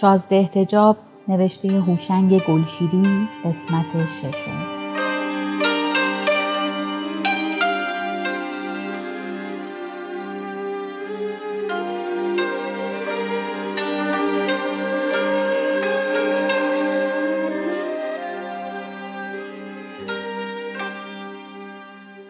شازده 0.00 0.36
احتجاب 0.36 0.96
نوشته 1.28 1.68
هوشنگ 1.68 2.42
گلشیری 2.44 3.28
قسمت 3.44 4.06
ششم 4.06 4.80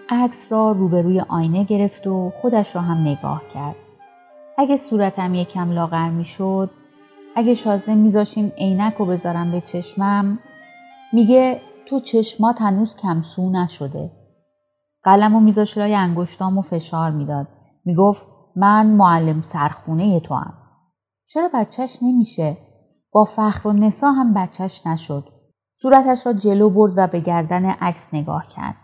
عکس 0.08 0.52
را 0.52 0.72
روبروی 0.72 1.20
آینه 1.20 1.64
گرفت 1.64 2.06
و 2.06 2.32
خودش 2.36 2.76
را 2.76 2.82
هم 2.82 2.98
نگاه 2.98 3.42
کرد. 3.54 3.76
اگه 4.58 4.76
صورتم 4.76 5.34
یکم 5.34 5.72
لاغر 5.72 6.08
می 6.08 6.24
شد 6.24 6.70
اگه 7.36 7.54
شازده 7.54 7.94
میذاشین 7.94 8.52
عینک 8.58 8.94
رو 8.94 9.06
بذارم 9.06 9.52
به 9.52 9.60
چشمم 9.60 10.38
میگه 11.12 11.60
تو 11.86 12.00
چشمات 12.00 12.62
هنوز 12.62 12.96
کمسو 12.96 13.50
نشده 13.50 14.10
قلم 15.02 15.34
رو 15.34 15.40
میذاش 15.40 15.78
لای 15.78 15.94
انگشتام 15.94 16.58
و 16.58 16.62
فشار 16.62 17.10
می‌داد 17.10 17.48
می‌گفت 17.84 18.26
من 18.56 18.86
معلم 18.86 19.42
سرخونه 19.42 20.20
تو 20.20 20.34
هم. 20.34 20.54
چرا 21.26 21.50
بچهش 21.54 21.98
نمیشه؟ 22.02 22.56
با 23.12 23.24
فخر 23.24 23.68
و 23.68 23.72
نسا 23.72 24.10
هم 24.10 24.34
بچهش 24.34 24.86
نشد. 24.86 25.24
صورتش 25.74 26.26
را 26.26 26.32
جلو 26.32 26.70
برد 26.70 26.92
و 26.96 27.06
به 27.06 27.20
گردن 27.20 27.64
عکس 27.64 28.14
نگاه 28.14 28.46
کرد 28.48 28.76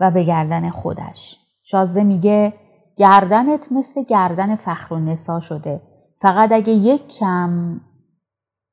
و 0.00 0.10
به 0.10 0.24
گردن 0.24 0.70
خودش. 0.70 1.38
شازده 1.62 2.02
میگه 2.02 2.54
گردنت 2.96 3.72
مثل 3.72 4.02
گردن 4.02 4.54
فخر 4.54 4.94
و 4.94 4.98
نسا 4.98 5.40
شده. 5.40 5.89
فقط 6.20 6.52
اگه 6.52 6.72
یک 6.72 7.08
کم. 7.08 7.80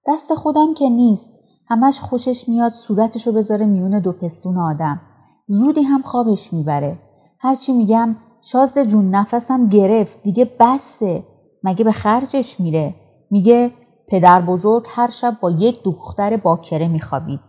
دست 0.08 0.34
خودم 0.34 0.73
که 0.73 0.90
نیست. 0.90 1.30
همش 1.70 2.02
خوشش 2.02 2.49
میاد 2.49 2.71
صورتشو 2.71 3.32
بذاره 3.32 3.66
میون 3.66 3.99
دو 3.99 4.11
پستون 4.11 4.58
آدم. 4.58 5.02
زودی 5.48 5.82
هم 5.82 6.02
خوابش 6.02 6.54
می‌بره. 6.54 6.99
هرچی 7.39 7.73
میگم 7.73 8.16
شازده 8.42 8.86
جون 8.86 9.10
نفسم 9.16 9.67
گرفت. 9.67 10.23
دیگه 10.23 10.52
بسه. 10.60 11.23
مگه 11.64 11.83
به 11.83 11.92
خرجش 11.92 12.60
میره؟ 12.60 12.95
میگه 13.32 13.71
پدر 14.08 14.42
بزرگ 14.42 14.86
هر 14.89 15.10
شب 15.10 15.38
با 15.42 15.52
یک 15.52 15.83
دختر 15.83 16.38
باکره 16.38 16.88
میخوابید. 16.88 17.39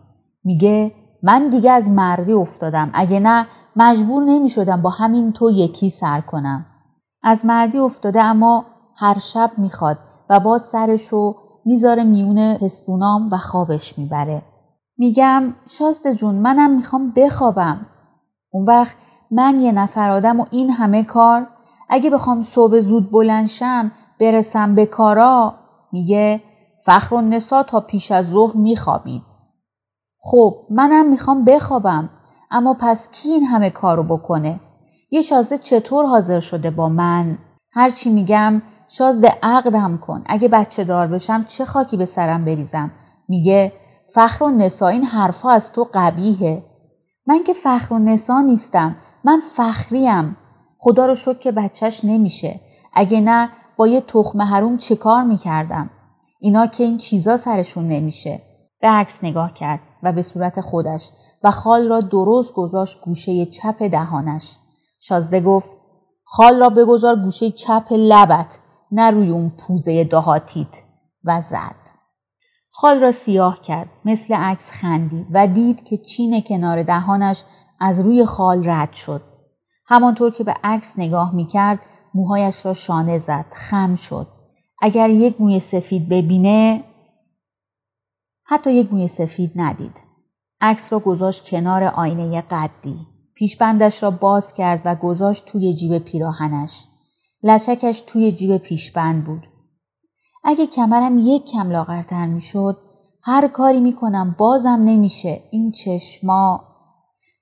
میگه 0.43 0.91
من 1.23 1.47
دیگه 1.47 1.71
از 1.71 1.89
مردی 1.89 2.33
افتادم. 2.33 2.89
اگه 2.93 3.19
نه 3.19 3.47
مجبور 3.75 4.23
نمی‌شدم 4.23 4.81
با 4.81 4.89
همین 4.89 5.31
تو 5.31 5.51
یکی 5.51 5.89
سر 5.89 6.21
کنم. 6.21 6.65
از 7.23 7.45
مردی 7.45 7.77
افتاده 7.77 8.23
اما 8.23 8.65
هر 8.99 9.19
شب 9.19 9.51
می‌خواد 9.57 9.97
و 10.29 10.39
باز 10.39 10.61
سرشو 10.61 11.35
می‌ذاره 11.65 12.03
میون 12.03 12.53
پستونام 12.53 13.29
و 13.31 13.37
خوابش 13.37 13.97
می‌بره. 13.97 14.41
میگم 14.97 15.53
شاسته 15.67 16.15
جون 16.15 16.35
منم 16.35 16.75
می‌خوام 16.75 17.13
بخوابم. 17.15 17.85
اون 18.51 18.65
وقت 18.65 18.95
من 19.31 19.61
یه 19.61 19.71
نفر 19.71 20.09
آدم 20.09 20.39
و 20.39 20.45
این 20.51 20.69
همه 20.69 21.03
کار 21.03 21.47
اگه 21.89 22.09
بخوام 22.09 22.41
صبح 22.41 22.79
زود 22.79 23.11
بلنشم 23.11 23.91
برسم 24.19 24.75
به 24.75 24.85
کارا 24.85 25.53
میگه 25.91 26.41
فخر 26.85 27.15
و 27.15 27.21
نسا 27.21 27.63
تا 27.63 27.79
پیش 27.79 28.11
از 28.11 28.29
ظهر 28.29 28.57
میخوابید. 28.57 29.23
خب 30.21 30.55
منم 30.69 31.09
می‌خوام 31.09 31.45
بخوابم 31.45 32.09
اما 32.51 32.75
پس 32.79 33.11
کی 33.11 33.29
این 33.29 33.43
همه 33.43 33.69
کارو 33.69 34.03
بکنه؟ 34.03 34.59
یه 35.11 35.21
شازده 35.21 35.57
چطور 35.57 36.05
حاضر 36.05 36.39
شده 36.39 36.69
با 36.69 36.89
من؟ 36.89 37.37
هرچی 37.71 38.09
میگم 38.09 38.61
شازده 38.89 39.37
عقدم 39.43 39.97
کن. 39.97 40.23
اگه 40.25 40.47
بچه 40.47 40.83
دار 40.83 41.07
بشم 41.07 41.45
چه 41.47 41.65
خاکی 41.65 41.97
به 41.97 42.05
سرم 42.05 42.45
بریزم؟ 42.45 42.91
میگه 43.27 43.73
فخر 44.13 44.43
و 44.43 44.49
نسا 44.49 44.87
این 44.87 45.03
حرفا 45.03 45.49
از 45.49 45.71
تو 45.71 45.87
قبیهه 45.93 46.63
من 47.25 47.43
که 47.43 47.53
فخر 47.53 47.93
و 47.93 47.99
نسا 47.99 48.41
نیستم 48.41 48.95
من 49.23 49.41
فخریم. 49.55 50.37
خدا 50.79 51.05
رو 51.05 51.15
شکر 51.15 51.39
که 51.39 51.51
بچهش 51.51 52.01
نمیشه. 52.03 52.59
اگه 52.93 53.21
نه 53.21 53.49
با 53.77 53.87
یه 53.87 54.01
تخم 54.01 54.41
حروم 54.41 54.77
چه 54.77 54.95
کار 54.95 55.23
می‌کردم؟ 55.23 55.89
اینا 56.39 56.67
که 56.67 56.83
این 56.83 56.97
چیزا 56.97 57.37
سرشون 57.37 57.87
نمیشه. 57.87 58.41
به 58.81 59.05
نگاه 59.23 59.53
کرد 59.53 59.79
و 60.03 60.11
به 60.11 60.21
صورت 60.21 60.61
خودش 60.61 61.09
و 61.43 61.51
خال 61.51 61.87
را 61.87 61.99
درست 61.99 62.53
گذاشت 62.53 63.01
گوشه 63.01 63.45
چپ 63.45 63.83
دهانش. 63.83 64.55
شازده 64.99 65.41
گفت 65.41 65.69
خال 66.23 66.59
را 66.59 66.69
بگذار 66.69 67.15
گوشه 67.15 67.51
چپ 67.51 67.87
لبت. 67.91 68.59
نه 68.91 69.11
روی 69.11 69.29
اون 69.29 69.49
پوزه 69.49 70.03
دهاتیت 70.03 70.81
و 71.23 71.41
زد. 71.41 71.75
خال 72.71 72.99
را 72.99 73.11
سیاه 73.11 73.61
کرد 73.61 73.89
مثل 74.05 74.33
عکس 74.33 74.71
خندید 74.71 75.27
و 75.31 75.47
دید 75.47 75.83
که 75.83 75.97
چین 75.97 76.41
کنار 76.41 76.83
دهانش 76.83 77.43
از 77.79 77.99
روی 77.99 78.25
خال 78.25 78.69
رد 78.69 78.93
شد. 78.93 79.21
همانطور 79.85 80.31
که 80.31 80.43
به 80.43 80.55
عکس 80.63 80.99
نگاه 80.99 81.35
می 81.35 81.45
کرد 81.47 81.79
موهایش 82.13 82.65
را 82.65 82.73
شانه 82.73 83.17
زد 83.17 83.45
خم 83.53 83.95
شد. 83.95 84.27
اگر 84.81 85.09
یک 85.09 85.41
موی 85.41 85.59
سفید 85.59 86.09
ببینه 86.09 86.83
حتی 88.43 88.73
یک 88.73 88.93
موی 88.93 89.07
سفید 89.07 89.51
ندید. 89.55 89.99
عکس 90.61 90.93
را 90.93 90.99
گذاشت 90.99 91.49
کنار 91.49 91.83
آینه 91.83 92.41
قدی. 92.41 93.07
پیشبندش 93.35 94.03
را 94.03 94.11
باز 94.11 94.53
کرد 94.53 94.81
و 94.85 94.95
گذاشت 94.95 95.45
توی 95.45 95.73
جیب 95.73 95.97
پیراهنش. 95.97 96.85
لچکش 97.43 97.99
توی 97.99 98.31
جیب 98.31 98.57
پیشبند 98.57 99.23
بود. 99.23 99.47
اگه 100.43 100.67
کمرم 100.67 101.17
یک 101.17 101.45
کم 101.45 101.71
لاغرتر 101.71 102.25
می‌شد 102.25 102.77
هر 103.23 103.47
کاری 103.47 103.79
می‌کنم 103.79 104.35
بازم 104.37 104.81
نمیشه. 104.85 105.43
این 105.51 105.71
چشما. 105.71 106.63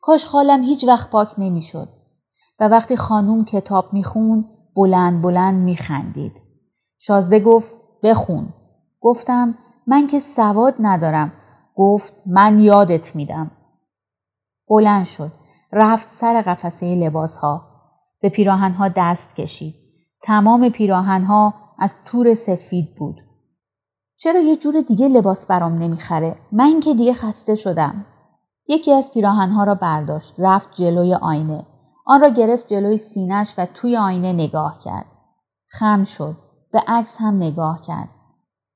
کاش 0.02 0.26
خالم 0.26 0.64
هیچ 0.64 0.84
وقت 0.84 1.10
پاک 1.10 1.34
نمی‌شد. 1.38 1.90
و 2.60 2.68
وقتی 2.68 2.96
خانوم 2.96 3.46
کتاب 3.46 3.94
میخون 3.94 4.46
بلند 4.76 5.22
بلند 5.22 5.64
میخندید. 5.64 6.42
شازده 7.00 7.40
گفت 7.40 7.76
بخون. 8.04 8.54
گفتم 9.02 9.58
من 9.88 10.08
که 10.08 10.20
سواد 10.20 10.76
ندارم. 10.80 11.34
گفت 11.76 12.14
من 12.26 12.60
یادت 12.60 13.16
میدم. 13.16 13.52
بلند 14.70 15.06
شد. 15.06 15.32
رفت 15.72 16.10
سر 16.10 16.42
قفسه 16.42 16.96
لباس 16.96 17.38
ها 17.38 17.68
به 18.22 18.30
پیراهنها 18.30 18.88
دست 18.96 19.36
کشید. 19.36 19.87
تمام 20.22 20.70
پیراهنها 20.70 21.54
از 21.80 21.98
تور 22.06 22.34
سفید 22.34 22.96
بود. 22.96 23.16
چرا 24.20 24.40
یه 24.40 24.56
جور 24.56 24.82
دیگه 24.82 25.08
لباس 25.08 25.48
برام 25.48 25.78
نمی‌خره؟ 25.78 26.36
من 26.52 26.80
که 26.80 26.94
دیگه 26.94 27.14
خسته 27.14 27.56
شدم. 27.56 28.06
یکی 28.68 28.94
از 28.94 29.12
پیراهنها 29.14 29.64
را 29.64 29.76
برداشت. 29.76 30.36
رفت 30.38 30.76
جلوی 30.76 31.14
آینه. 31.14 31.66
آن 32.06 32.22
را 32.22 32.30
گرفت 32.30 32.68
جلوی 32.68 32.98
سینش 32.98 33.56
و 33.58 33.66
توی 33.74 33.98
آینه 33.98 34.34
نگاه 34.34 34.80
کرد. 34.80 35.06
خم 35.68 36.04
شد. 36.04 36.38
به 36.72 36.84
عکس 36.88 37.18
هم 37.20 37.36
نگاه 37.36 37.82
کرد. 37.82 38.10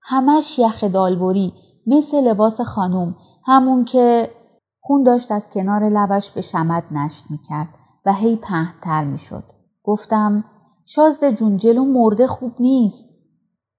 همش 0.02 0.60
یخ 0.60 0.84
دالبوری 0.84 1.54
مثل 1.88 2.28
لباس 2.28 2.62
خانوم 2.62 3.16
همون 3.46 3.86
که 3.86 4.32
خون 4.80 5.04
داشت 5.04 5.32
از 5.32 5.50
کنار 5.50 5.84
لبش 5.84 6.32
به 6.32 6.42
شمد 6.42 6.84
نشت 6.92 7.24
می‌کرد 7.30 7.70
و 8.06 8.14
هی 8.14 8.36
پهنتر 8.36 9.04
می‌شد. 9.04 9.44
گفتم 9.84 10.44
شازده 10.86 11.32
جون 11.32 11.58
جلو 11.58 11.86
مرده 11.86 12.28
خوب 12.28 12.52
نیست. 12.60 13.10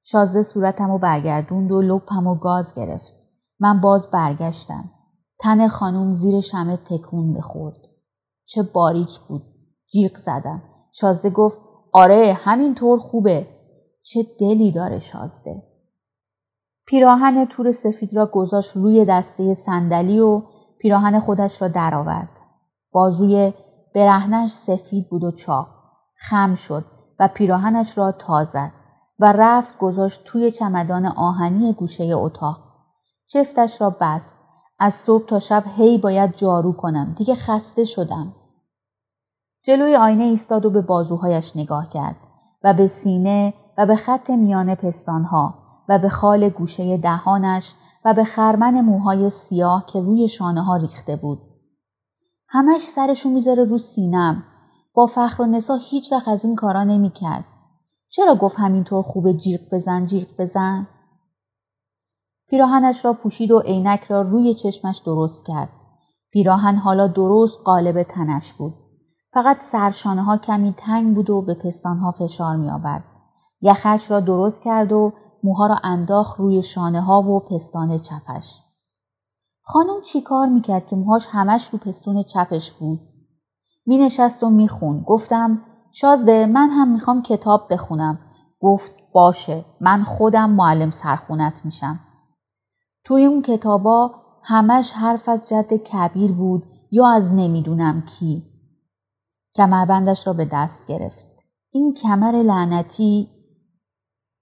شازده 0.05 0.43
صورتم 0.43 0.91
و 0.91 0.99
برگردوند 0.99 1.73
و 1.73 1.83
لپم 1.83 2.27
و 2.27 2.35
گاز 2.35 2.75
گرفت. 2.75 3.15
من 3.59 3.81
باز 3.81 4.11
برگشتم. 4.11 4.85
تن 5.39 5.69
خانوم 5.69 6.13
زیر 6.13 6.41
شمه 6.41 6.77
تکون 6.77 7.33
بخورد. 7.33 7.77
چه 8.45 8.63
باریک 8.63 9.19
بود. 9.29 9.43
جیغ 9.93 10.17
زدم. 10.17 10.63
شازده 10.93 11.31
گفت 11.31 11.61
آره 11.93 12.39
همینطور 12.41 12.99
خوبه. 12.99 13.47
چه 14.03 14.27
دلی 14.41 14.71
داره 14.71 14.99
شازده. 14.99 15.63
پیراهن 16.87 17.45
تور 17.45 17.73
سفید 17.73 18.17
را 18.17 18.27
گذاشت 18.27 18.77
روی 18.77 19.05
دسته 19.05 19.55
صندلی 19.55 20.21
و 20.21 20.43
پیراهن 20.79 21.21
خودش 21.21 21.63
را 21.63 21.69
درآورد. 21.69 22.29
بازوی 22.93 23.53
برهنش 23.95 24.51
سفید 24.51 25.09
بود 25.11 25.25
و 25.25 25.31
چاق. 25.31 25.72
خم 26.29 26.55
شد 26.55 26.85
و 27.19 27.29
پیراهنش 27.29 27.99
را 27.99 28.13
تازد 28.13 28.73
و 29.19 29.33
رفت 29.33 29.79
گذاشت 29.79 30.25
توی 30.25 30.51
چمدان 30.51 31.07
آهنی 31.07 31.73
گوشه 31.73 32.05
اتاق. 32.05 32.59
چفتش 33.27 33.81
را 33.81 33.97
بست. 34.01 34.37
از 34.79 34.95
صبح 34.95 35.27
تا 35.27 35.39
شب 35.39 35.65
هی 35.77 35.99
باید 35.99 36.37
جارو 36.37 36.73
کنم. 36.73 37.15
دیگه 37.17 37.35
خسته 37.35 37.85
شدم. 37.85 38.35
جلوی 39.65 39.97
آینه 39.97 40.25
ایستاد 40.25 40.67
و 40.67 40.71
به 40.71 40.81
بازوهایش 40.81 41.57
نگاه 41.57 41.89
کرد 41.89 42.17
و 42.63 42.75
به 42.75 42.87
سینه 42.87 43.55
و 43.79 43.87
به 43.87 43.97
خط 43.97 44.31
میان 44.31 44.75
پستانها 44.75 45.55
و 45.89 45.99
به 45.99 46.09
خال 46.09 46.49
گوشه 46.49 46.97
دهانش 46.97 47.75
و 48.05 48.15
به 48.15 48.25
خرمن 48.25 48.81
موهای 48.81 49.31
سیاه 49.31 49.87
که 49.87 50.01
روی 50.01 50.29
شانه 50.29 50.63
ها 50.63 50.77
ریخته 50.77 51.17
بود. 51.17 51.39
همش 52.49 52.81
سرشو 52.81 53.29
می‌ذاره 53.29 53.65
رو 53.65 53.79
سینم. 53.79 54.45
با 54.95 55.07
فخر 55.07 55.43
و 55.43 55.47
نسا 55.47 55.75
هیچ 55.75 56.13
وقت 56.13 56.29
از 56.29 56.45
این 56.45 56.57
کارا 56.57 56.85
نمی‌کرد. 56.85 57.45
چرا 58.09 58.35
گفت 58.35 58.59
همینطور 58.59 59.03
خوبه 59.03 59.35
جیغ 59.35 59.61
بزن 59.73 60.07
جیغ 60.07 60.29
بزن؟ 60.39 60.87
پیراهنش 62.49 63.05
را 63.05 63.13
پوشید 63.13 63.51
و 63.51 63.61
عینک 63.61 64.05
را 64.05 64.23
روی 64.23 64.55
چشمش 64.55 64.99
درست 64.99 65.47
کرد. 65.47 65.69
پیراهن 66.31 66.77
حالا 66.77 67.07
درست 67.07 67.59
قالب 67.65 68.03
تنش 68.03 68.53
بود. 68.53 68.75
فقط 69.33 69.59
سرشانه 69.61 70.23
ها 70.23 70.37
کمی 70.37 70.73
تنگ 70.73 71.15
بود 71.15 71.31
و 71.31 71.43
به 71.43 71.55
پستانها 71.55 72.11
فشار 72.11 72.57
می 72.57 72.71
آورد. 72.71 73.05
یخش 73.61 74.11
را 74.11 74.21
درست 74.21 74.63
کرد 74.63 74.93
و 74.93 75.13
موها 75.45 75.67
را 75.67 75.79
انداخت 75.83 76.41
روی 76.41 76.63
شانه 76.63 77.01
ها 77.01 77.23
و 77.23 77.41
پستان 77.41 77.99
چپش. 77.99 78.63
خانم 79.63 80.03
چی 80.05 80.21
کار 80.21 80.47
می‌کرد 80.47 80.87
که 80.87 80.97
موهاش 80.97 81.27
همش 81.31 81.69
رو 81.69 81.79
پستون 81.79 82.23
چپش 82.23 82.73
بود؟ 82.73 83.01
می 83.87 83.99
نشست 83.99 84.43
و 84.43 84.51
میخون. 84.51 85.03
گفتم 85.03 85.63
شازده 85.93 86.47
من 86.47 86.71
هم 86.71 86.89
می‌خوام 86.89 87.23
کتاب 87.23 87.73
بخونم. 87.73 88.19
گفت 88.61 88.93
باشه 89.13 89.65
من 89.81 90.03
خودم 90.03 90.51
معلم 90.51 90.91
سرخونت 90.91 91.65
میشم. 91.65 92.01
توی 93.05 93.25
اون 93.25 93.43
کتابا 93.43 94.15
همش 94.43 94.93
حرف 94.93 95.29
از 95.29 95.49
جد 95.49 95.73
کبیر 95.73 96.33
بود 96.33 96.67
یا 96.91 97.09
از 97.09 97.33
نمی‌دونم 97.33 98.03
کی. 98.03 98.43
کمربندش 99.55 100.27
را 100.27 100.33
به 100.33 100.45
دست 100.45 100.87
گرفت. 100.87 101.27
این 101.71 101.95
کمر 101.95 102.33
لعنتی 102.33 103.29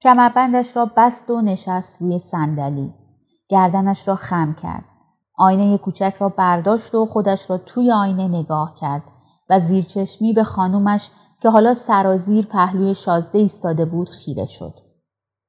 کمربندش 0.03 0.77
را 0.77 0.91
بست 0.97 1.31
و 1.31 1.41
نشست 1.41 2.03
روی 2.03 2.19
صندلی. 2.19 2.95
گردنش 3.49 4.09
را 4.09 4.15
خم 4.15 4.55
کرد. 4.55 4.87
آینه 5.39 5.79
کوچک 5.79 6.15
را 6.19 6.29
برداشت 6.29 6.95
و 6.95 7.07
خودش 7.07 7.51
را 7.51 7.59
توی 7.59 7.93
آینه 7.93 8.29
نگاه 8.29 8.75
کرد 8.75 9.05
و 9.51 9.59
زیرچشمی 9.59 10.33
به 10.33 10.45
خانومش 10.45 11.11
که 11.41 11.51
حالا 11.51 11.75
سرازیر 11.75 12.47
پهلوی 12.47 12.95
شازده 12.95 13.39
ایستاده 13.39 13.85
بود 13.85 14.11
خیره 14.11 14.47
شد. 14.47 14.75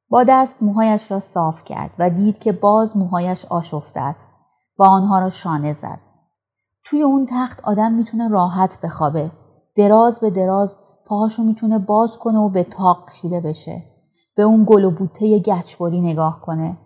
با 0.09 0.23
دست 0.23 0.63
موهایش 0.63 1.11
را 1.11 1.19
صاف 1.19 1.63
کرد 1.63 1.91
و 1.99 2.09
دید 2.09 2.39
که 2.39 2.51
باز 2.51 2.97
موهایش 2.97 3.45
آشفته 3.45 3.99
است 3.99 4.31
و 4.77 4.83
آنها 4.83 5.19
را 5.19 5.29
شانه 5.29 5.73
زد. 5.73 5.99
توی 6.83 7.01
اون 7.01 7.25
تخت 7.29 7.61
آدم 7.63 7.91
می‌تونه 7.91 8.27
راحت 8.27 8.81
بخوابه. 8.81 9.31
دراز 9.75 10.19
به 10.19 10.29
دراز 10.29 10.77
پاهاشو 11.05 11.43
می‌تونه 11.43 11.79
باز 11.79 12.17
کنه 12.17 12.37
و 12.37 12.49
به 12.49 12.63
تاق 12.63 13.09
خیره 13.09 13.41
بشه. 13.41 13.83
به 14.35 14.43
اون 14.43 14.65
گل 14.67 14.83
و 14.83 14.91
بوته 14.91 15.39
گچبری 15.39 16.01
نگاه 16.01 16.41
کنه. 16.41 16.77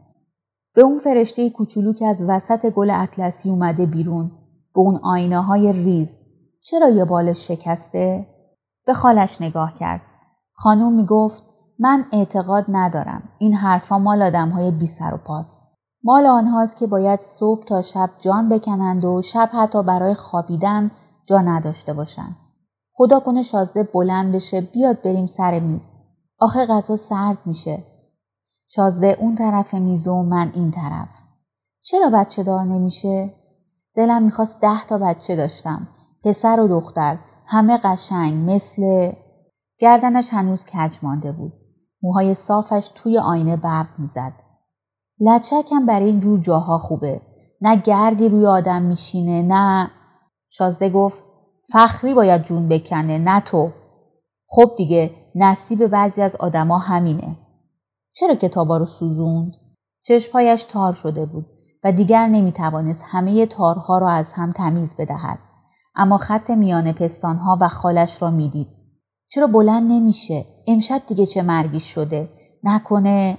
به 0.73 0.81
اون 0.81 0.99
فرشته 0.99 1.49
کوچولو 1.49 1.93
که 1.93 2.05
از 2.05 2.23
وسط 2.27 2.69
گل 2.69 2.89
اطلسی 2.89 3.49
اومده 3.49 3.85
بیرون. 3.85 4.31
به 4.75 4.81
اون 4.81 4.99
آینه 5.03 5.41
های 5.41 5.73
ریز. 5.73 6.24
چرا 6.67 6.89
یه 6.89 7.05
بالش 7.05 7.47
شکسته؟ 7.47 8.27
به 8.85 8.93
خالش 8.93 9.41
نگاه 9.41 9.73
کرد. 9.73 10.01
خانوم 10.53 10.93
می‌گفت 10.93 11.43
من 11.79 12.05
اعتقاد 12.11 12.65
ندارم. 12.67 13.23
این 13.39 13.53
حرفا 13.53 13.99
مال 13.99 14.21
آدم 14.21 14.49
های 14.49 14.71
بی 14.71 14.87
سر 14.87 15.13
و 15.13 15.17
پاست. 15.17 15.61
مال 16.03 16.25
آنهاست 16.25 16.75
که 16.75 16.87
باید 16.87 17.19
صبح 17.19 17.63
تا 17.63 17.81
شب 17.81 18.09
جان 18.19 18.49
بکنند 18.49 19.03
و 19.03 19.21
شب 19.21 19.49
حتی 19.53 19.83
برای 19.83 20.13
خوابیدن 20.13 20.91
جا 21.25 21.41
نداشته 21.41 21.93
باشند. 21.93 22.35
خدا 22.93 23.19
کنه 23.19 23.41
شازده 23.41 23.83
بلند 23.83 24.35
بشه 24.35 24.61
بیاد 24.61 25.01
بریم 25.01 25.27
سر 25.27 25.59
میز. 25.59 25.91
آخه 26.39 26.65
غذا 26.65 26.95
سرد 26.95 27.37
میشه. 27.45 27.83
شازده 28.67 29.17
اون 29.19 29.35
طرف 29.35 29.73
میز 29.73 30.07
و 30.07 30.23
من 30.23 30.51
این 30.53 30.71
طرف. 30.71 31.09
چرا 31.81 32.09
بچه 32.09 32.43
دار 32.43 32.63
نمیشه؟ 32.63 33.33
دلم 33.95 34.23
می‌خواست 34.23 34.61
ده 34.61 34.85
تا 34.85 34.97
بچه 34.97 35.35
داشتم. 35.35 35.87
پسر 36.25 36.59
و 36.59 36.67
دختر. 36.67 37.17
همه 37.47 37.77
قشنگ 37.77 38.51
مثل 38.51 39.11
گردنش 39.79 40.29
هنوز 40.33 40.65
کج 40.65 40.97
مانده 41.03 41.31
بود. 41.31 41.53
موهای 42.03 42.33
صافش 42.33 42.89
توی 42.95 43.17
آینه 43.17 43.55
برق 43.57 43.87
می‌زد. 43.97 44.33
لچکم 45.19 45.85
برای 45.85 46.05
این 46.05 46.19
جور 46.19 46.39
جاها 46.39 46.77
خوبه. 46.77 47.21
نه 47.61 47.75
گردی 47.75 48.29
روی 48.29 48.45
آدم 48.45 48.81
میشینه 48.81 49.41
نه 49.41 49.91
شازده 50.49 50.89
گفت 50.89 51.23
فخری 51.73 52.13
باید 52.13 52.43
جون 52.43 52.69
بکنه 52.69 53.17
نه 53.17 53.39
تو. 53.39 53.71
خب 54.47 54.71
دیگه 54.77 55.11
نصیب 55.35 55.87
بعضی 55.87 56.21
از 56.21 56.35
آدما 56.35 56.77
همینه. 56.77 57.37
چرا 58.13 58.35
کتابا 58.35 58.77
رو 58.77 58.85
سوزوند؟ 58.85 59.51
چشمهایش 60.01 60.63
تار 60.63 60.93
شده 60.93 61.25
بود 61.25 61.45
و 61.83 61.91
دیگر 61.91 62.27
نمی‌توانست 62.27 63.03
همه 63.07 63.45
تارها 63.45 63.97
را 63.97 64.09
از 64.09 64.33
هم 64.33 64.51
تمیز 64.51 64.95
بدهد. 64.95 65.39
اما 65.95 66.17
خط 66.17 66.49
میان 66.49 66.91
پستانها 66.91 67.57
و 67.61 67.67
خالش 67.67 68.21
را 68.21 68.31
می‌دید. 68.31 68.67
چرا 69.27 69.47
بلند 69.47 69.91
نمیشه؟ 69.91 70.45
امشب 70.67 71.01
دیگه 71.07 71.25
چه 71.25 71.41
مرگی 71.41 71.79
شده؟ 71.79 72.29
نکنه 72.63 73.37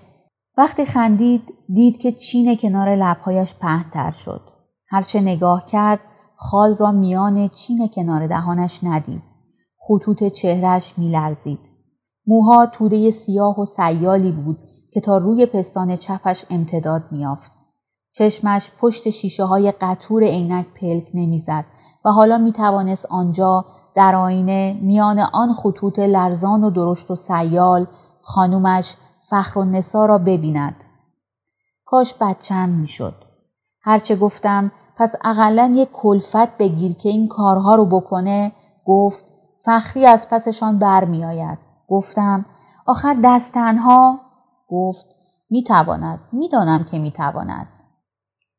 وقتی 0.59 0.85
خندید 0.85 1.43
دید 1.75 1.99
که 1.99 2.13
چین 2.13 2.57
کنار 2.57 2.97
لبهایش 2.97 3.55
پهنتر 3.55 4.11
شد. 4.11 4.41
هرچه 4.89 5.21
نگاه 5.21 5.65
کرد 5.65 6.01
خال 6.37 6.77
را 6.77 6.93
میان 6.93 7.49
چین 7.49 7.89
کنار 7.89 8.27
دهانش 8.27 8.81
ندید. 8.85 9.23
خطوط 9.79 10.25
چهرش 10.25 10.99
میلرزید. 10.99 11.59
موها 12.27 12.67
توده 12.67 13.11
سیاه 13.11 13.61
و 13.61 13.65
سیالی 13.65 14.33
بود 14.33 14.59
که 14.93 15.01
تا 15.01 15.19
روی 15.19 15.47
پستان 15.47 15.97
چپش 15.97 16.45
امتداد 16.51 17.03
میافت. 17.11 17.53
چشمش 18.13 18.71
پشت 18.79 19.11
شیشه 19.11 19.45
های 19.45 19.73
قطور 19.81 20.23
عینک 20.23 20.67
پلک 20.81 21.11
نمی‌زد 21.15 21.65
و 22.07 22.11
حالا 22.11 22.39
می 22.39 22.53
توانست 22.53 23.07
آنجا 23.07 23.65
در 23.95 24.15
آینه 24.15 24.79
میان 24.83 25.19
آن 25.19 25.53
خطوط 25.53 25.99
لرزان 25.99 26.65
و 26.65 26.71
درشت 26.71 27.11
و 27.11 27.17
سیال 27.17 27.87
خانومش 28.23 28.97
فخر 29.31 29.59
و 29.59 29.65
نسا 29.65 30.07
را 30.07 30.19
ببیند. 30.19 30.85
کاش 31.87 32.15
بچم 32.21 32.69
می‌شد. 32.69 33.15
هرچه 33.81 34.17
گفتم 34.17 34.73
پس 34.97 35.15
اقلا 35.25 35.73
یک 35.75 35.93
کلفت 35.93 36.59
بگیر 36.59 36.93
که 36.93 37.09
این 37.09 37.29
کارها 37.29 37.75
رو 37.75 37.87
بکنه 37.87 38.53
گفت 38.85 39.25
فخری 39.65 40.07
از 40.07 40.29
پسشان 40.29 40.79
برمیآید. 40.79 41.59
گفتم 41.89 42.45
آخر 42.87 43.17
دست 43.25 43.55
تنها 43.55 44.21
گفت 44.69 45.07
می‌تواند 45.51 46.21
می‌دانم 46.33 46.85
که 46.85 46.99
می‌تواند 46.99 47.69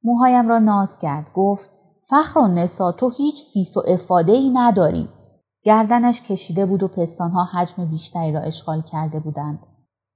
موهایم 0.04 0.50
را 0.50 0.60
ناز 0.60 1.00
کرد 1.00 1.32
گفت 1.34 1.77
فخرالنسا 2.10 2.92
تو 2.92 3.10
هیچ 3.10 3.44
فیس 3.54 3.78
و 3.78 3.84
افاده 3.88 4.32
ای 4.32 4.50
نداری. 4.50 5.10
گردنش 5.64 6.22
کشیده 6.22 6.66
بود 6.66 6.84
و 6.84 6.88
پستانها 6.88 7.44
حجم 7.44 7.86
بیشتری 7.86 8.32
را 8.32 8.40
اشغال 8.40 8.82
کرده 8.82 9.20
بودند. 9.20 9.60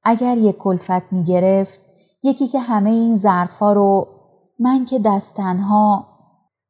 اگر 0.04 0.38
یک 0.38 0.58
کلفت 0.58 1.14
می 1.14 1.24
گرفت 1.24 1.80
یکی 2.24 2.48
که 2.48 2.60
همه 2.60 2.90
این 2.90 3.16
ظرفا 3.16 3.74
رو 3.74 4.08
من 4.60 4.86
که 4.86 5.00
دست 5.00 5.34
تنها 5.34 6.08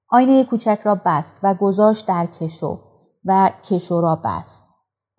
آینه 0.10 0.44
کوچک 0.44 0.80
را 0.84 1.01
بست 1.06 1.40
و 1.44 1.54
گذاشت 1.54 2.08
در 2.08 2.25
کشو 2.25 2.80
و 3.25 3.51
کشو 3.63 4.01
را 4.01 4.16
بست. 4.16 4.63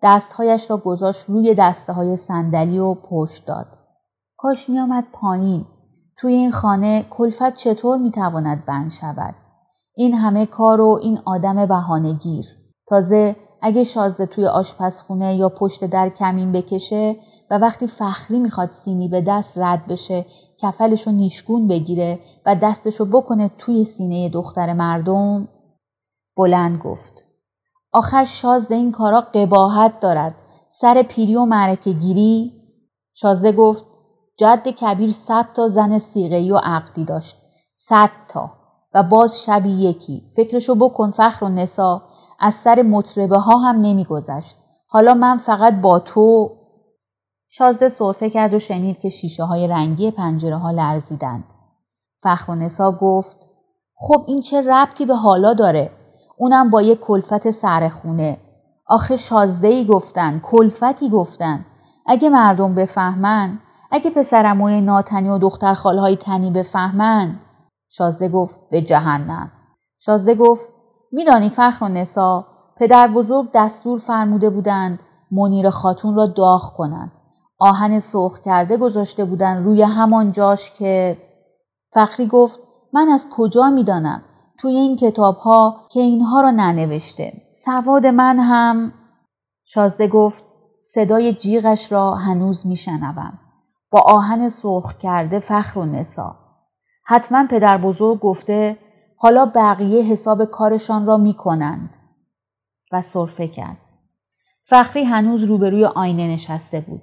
دستهایش 0.01 0.71
را 0.71 0.77
گذاشت 0.77 1.29
روی 1.29 1.55
دسته 1.55 1.93
های 1.93 2.17
صندلی 2.17 2.79
و 2.79 2.93
پشت 2.93 3.45
داد. 3.45 3.67
کاش 4.37 4.69
می 4.69 4.79
آمد 4.79 5.05
پایین. 5.13 5.65
توی 6.17 6.33
این 6.33 6.51
خانه 6.51 7.05
کلفت 7.09 7.55
چطور 7.55 7.97
می 7.97 8.11
تواند 8.11 8.65
بند 8.65 8.91
شود؟ 8.91 9.35
این 9.95 10.13
همه 10.13 10.45
کار 10.45 10.81
و 10.81 10.99
این 11.01 11.19
آدم 11.25 11.65
بهانهگیر. 11.65 12.45
تازه 12.87 13.35
اگه 13.61 13.83
شازده 13.83 14.25
توی 14.25 14.45
آشپزخونه 14.45 15.35
یا 15.35 15.49
پشت 15.49 15.85
در 15.85 16.09
کمین 16.09 16.51
بکشه 16.51 17.15
و 17.51 17.57
وقتی 17.57 17.87
فخری 17.87 18.39
می‌خواد 18.39 18.69
سینی 18.69 19.07
به 19.07 19.21
دست 19.21 19.57
رد 19.57 19.87
بشه 19.87 20.25
کفلشو 20.61 21.11
نیشگون 21.11 21.67
بگیره 21.67 22.19
و 22.45 22.55
دستشو 22.55 23.05
بکنه 23.05 23.51
توی 23.57 23.85
سینه 23.85 24.29
دختر 24.29 24.73
مردم؟ 24.73 25.47
بلند 26.37 26.77
گفت. 26.77 27.23
آخر 27.91 28.23
شازده 28.23 28.75
این 28.75 28.91
کارا 28.91 29.21
قباحت 29.21 29.99
دارد. 29.99 30.35
سر 30.69 31.01
پیری 31.01 31.35
و 31.35 31.45
معرکه 31.45 31.91
گیری؟ 31.91 32.53
شازده 33.13 33.51
گفت 33.51 33.85
جد 34.37 34.67
کبیر 34.67 35.11
صد 35.11 35.53
تا 35.53 35.67
زن 35.67 35.97
سیغهی 35.97 36.51
و 36.51 36.57
عقدی 36.57 37.05
داشت. 37.05 37.37
صد 37.73 38.09
تا. 38.27 38.62
و 38.93 39.03
باز 39.03 39.43
شبی 39.43 39.69
یکی 39.69 40.23
فکرشو 40.35 40.75
بکن 40.75 41.11
فخر 41.11 41.45
و 41.45 41.49
نسا 41.49 42.03
از 42.39 42.55
سر 42.55 42.81
مطربه 42.81 43.37
ها 43.37 43.57
هم 43.57 43.81
نمیگذشت 43.81 44.55
حالا 44.87 45.13
من 45.13 45.37
فقط 45.37 45.81
با 45.81 45.99
تو 45.99 46.51
شازده 47.49 47.89
صرفه 47.89 48.29
کرد 48.29 48.53
و 48.53 48.59
شنید 48.59 48.99
که 48.99 49.09
شیشه 49.09 49.43
های 49.43 49.67
رنگی 49.67 50.11
پنجره 50.11 50.55
ها 50.55 50.71
لرزیدند. 50.71 51.43
فخر 52.19 52.51
و 52.51 52.55
نسا 52.55 52.91
گفت 52.91 53.37
خب 53.95 54.23
این 54.27 54.41
چه 54.41 54.61
ربطی 54.61 55.05
به 55.05 55.15
حالا 55.15 55.53
داره؟ 55.53 55.91
اونم 56.37 56.69
با 56.69 56.81
یک 56.81 56.99
کلفت 56.99 57.49
سرخونه. 57.49 58.37
آخه 58.87 59.15
شازده 59.15 59.67
ای 59.67 59.85
گفتن، 59.85 60.39
کلفتی 60.39 61.09
گفتن. 61.09 61.65
اگه 62.05 62.29
مردم 62.29 62.75
بفهمن، 62.75 63.59
اگه 63.91 64.09
پسرموی 64.09 64.81
ناتنی 64.81 65.29
و 65.29 65.37
دختر 65.37 65.73
خالهای 65.73 66.15
تنی 66.15 66.51
بفهمن. 66.51 67.39
شازده 67.95 68.29
گفت 68.29 68.59
به 68.69 68.81
جهنم. 68.81 69.51
شازده 69.99 70.35
گفت 70.35 70.73
میدانی 71.11 71.49
فخر 71.49 71.85
و 71.85 71.87
نسا 71.87 72.45
پدر 72.77 73.07
بزرگ 73.07 73.49
دستور 73.53 73.99
فرموده 73.99 74.49
بودند 74.49 74.99
منیر 75.31 75.69
خاتون 75.69 76.15
را 76.15 76.25
داغ 76.25 76.73
کنند. 76.73 77.11
آهن 77.59 77.99
سرخ 77.99 78.39
کرده 78.39 78.77
گذاشته 78.77 79.25
بودن 79.25 79.63
روی 79.63 79.81
همان 79.81 80.31
جاش 80.31 80.71
که 80.71 81.17
فخری 81.93 82.27
گفت 82.27 82.59
من 82.93 83.09
از 83.09 83.27
کجا 83.31 83.69
می‌دانم 83.69 84.23
توی 84.59 84.75
این 84.75 84.95
کتاب 84.95 85.37
ها 85.37 85.75
که 85.89 85.99
اینها 85.99 86.41
را 86.41 86.51
ننوشته 86.51 87.33
سواد 87.65 88.05
من 88.05 88.39
هم 88.39 88.93
شازده 89.65 90.07
گفت 90.07 90.43
صدای 90.93 91.33
جیغش 91.33 91.91
را 91.91 92.15
هنوز 92.15 92.67
میشنوم 92.67 93.39
با 93.91 94.01
آهن 94.05 94.47
سرخ 94.49 94.97
کرده 94.97 95.39
فخر 95.39 95.79
و 95.79 95.85
نسا 95.85 96.42
حتما 97.03 97.47
پدر 97.49 97.77
بزرگ 97.77 98.19
گفته 98.19 98.77
حالا 99.17 99.51
بقیه 99.55 100.03
حساب 100.03 100.45
کارشان 100.45 101.05
را 101.05 101.17
می‌کنند 101.17 101.97
و 102.91 103.01
صرفه 103.01 103.47
کرد 103.47 103.77
فخری 104.65 105.03
هنوز 105.03 105.43
روبروی 105.43 105.85
آینه 105.85 106.27
نشسته 106.27 106.79
بود 106.79 107.01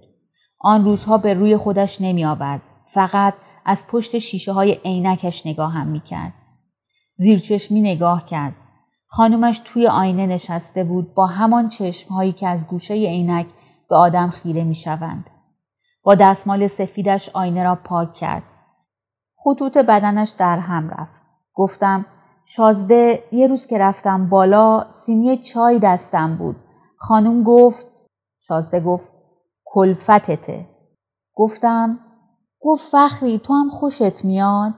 آن 0.61 0.85
روزها 0.85 1.19
به 1.19 1.35
روی 1.35 1.57
خودش 1.57 2.01
نمی 2.01 2.25
آورد. 2.25 2.63
فقط 2.87 3.35
از 3.65 3.87
پشت 3.87 4.19
شیشه 4.19 4.53
های 4.53 4.73
عینکش 4.73 5.47
نگاه 5.47 5.73
هم 5.73 5.87
می 5.87 6.01
کرد. 6.01 6.33
زیرچشمی 7.15 7.81
نگاه 7.81 8.25
کرد. 8.25 8.55
خانومش 9.07 9.61
توی 9.65 9.87
آینه 9.87 10.27
نشسته 10.27 10.85
بود 10.85 11.15
با 11.15 11.27
همان 11.27 11.69
چشمهایی 11.69 12.33
که 12.33 12.49
از 12.49 12.67
گوشه 12.67 12.95
عینک 12.95 13.47
به 13.89 13.97
آدم 13.97 14.31
خیره 14.31 14.65
می 14.65 14.75
شوند. 14.75 15.31
با 16.03 16.15
دستمال 16.15 16.67
سفیدش 16.67 17.29
آینه 17.29 17.63
را 17.65 17.75
پاک 17.75 18.15
کرد. 18.15 18.43
خطوط 19.45 19.79
بدنش 19.79 20.29
در 20.29 20.59
هم 20.59 20.91
رفت. 20.91 21.23
گفتم 21.55 22.07
شازده 22.45 23.23
یه 23.33 23.47
روز 23.47 23.67
که 23.67 23.79
رفتم 23.79 24.29
بالا 24.29 24.91
سینی 24.91 25.37
چای 25.37 25.79
دستم 25.79 26.37
بود. 26.37 26.57
خانوم 26.97 27.43
گفت 27.43 27.87
شازده 28.47 28.81
گفت 28.81 29.13
کلفتته. 29.65 30.69
گفتم 31.35 31.99
گفت 32.61 32.91
فخری 32.91 33.39
تو 33.39 33.55
هم 33.55 33.71
خوشت 33.71 34.25
میاد؟ 34.25 34.75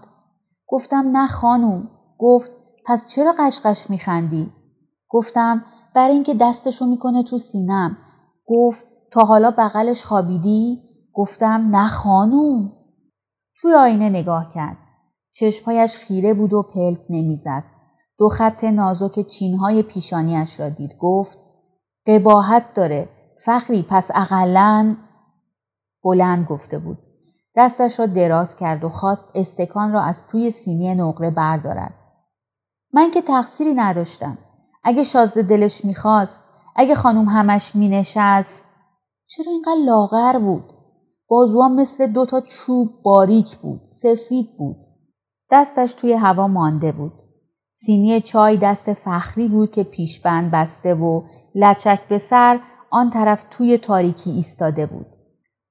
گفتم 0.68 1.10
نه 1.12 1.26
خانوم 1.26 1.90
گفت 2.18 2.50
پس 2.86 3.06
چرا 3.06 3.34
قشقش 3.38 3.90
میخندی؟ 3.90 4.52
گفتم 5.08 5.64
برای 5.94 6.14
اینکه 6.14 6.34
دستشو 6.34 6.86
می‌کنه 6.86 7.22
تو 7.22 7.38
سینم. 7.38 7.96
گفت 8.46 8.86
تا 9.12 9.24
حالا 9.24 9.50
بغلش 9.50 10.04
خوابیدی؟ 10.04 10.82
گفتم 11.14 11.68
نه 11.70 11.88
خانوم 11.88 12.72
توی 13.62 13.74
آینه 13.74 14.08
نگاه 14.08 14.48
کرد 14.48 14.76
چشمهایش 15.34 15.98
خیره 15.98 16.34
بود 16.34 16.52
و 16.52 16.62
پلک 16.62 17.00
نمی‌زد 17.10 17.64
دو 18.18 18.28
خط 18.28 18.64
نازک 18.64 19.26
چینهای 19.26 19.82
پیشانیش 19.82 20.60
را 20.60 20.68
دید 20.68 20.96
گفت 21.00 21.38
قباحت 22.06 22.74
داره 22.74 23.08
فخری 23.44 23.82
پس 23.82 24.10
اقلا 24.14 24.96
بلند 26.04 26.46
گفته 26.46 26.78
بود. 26.78 26.98
دستش 27.56 27.98
را 28.00 28.06
دراز 28.06 28.56
کرد 28.56 28.84
و 28.84 28.88
خواست 28.88 29.28
استکان 29.34 29.92
را 29.92 30.00
از 30.02 30.26
توی 30.26 30.50
سینی 30.50 30.94
نقره 30.94 31.30
بردارد. 31.30 31.94
من 32.92 33.10
که 33.10 33.22
تقصیری 33.22 33.74
نداشتم. 33.74 34.38
اگه 34.84 35.04
شازده 35.04 35.42
دلش 35.42 35.84
می‌خواست، 35.84 36.44
اگه 36.76 36.94
خانوم 36.94 37.28
همش 37.28 37.76
مینشست، 37.76 38.64
چرا 39.26 39.52
اینقدر 39.52 39.84
لاغر 39.86 40.38
بود؟ 40.38 40.71
بازوان 41.32 41.72
مثل 41.72 42.06
دوتا 42.06 42.40
چوب 42.40 42.90
باریک 43.02 43.56
بود، 43.56 43.84
سفید 43.84 44.56
بود. 44.58 44.76
دستش 45.50 45.92
توی 45.92 46.12
هوا 46.12 46.48
مانده 46.48 46.92
بود. 46.92 47.12
سینی 47.70 48.20
چای 48.20 48.56
دست 48.56 48.92
فخری 48.92 49.48
بود 49.48 49.70
که 49.70 49.82
پیشبند 49.82 50.50
بسته 50.50 50.94
و 50.94 51.22
لچک 51.54 52.08
به 52.08 52.18
سر 52.18 52.60
آن 52.90 53.10
طرف 53.10 53.44
توی 53.50 53.78
تاریکی 53.78 54.30
ایستاده 54.30 54.86
بود. 54.86 55.06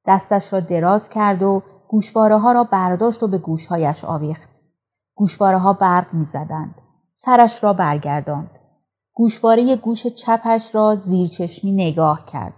دستش 0.06 0.54
را 0.54 0.60
دراز 0.60 1.10
کرد 1.10 1.44
و 1.44 1.64
گوشواره 1.90 2.38
ها 2.38 2.52
را 2.52 2.64
برداشت 2.64 3.24
و 3.24 3.28
به 3.28 3.38
گوشهایش 3.38 4.06
آویخت. 4.06 4.50
گوشواره 5.16 5.58
ها 5.58 5.74
برق 5.74 6.14
می 6.14 6.26
زدند. 6.26 6.82
سرش 7.14 7.64
را 7.64 7.74
برگرداند. 7.74 8.60
گوشواره 9.14 9.76
گوش 9.76 10.08
چپش 10.08 10.76
را 10.76 10.96
زیر 10.96 11.28
چشمی 11.28 11.72
نگاه 11.72 12.26
کرد. 12.26 12.54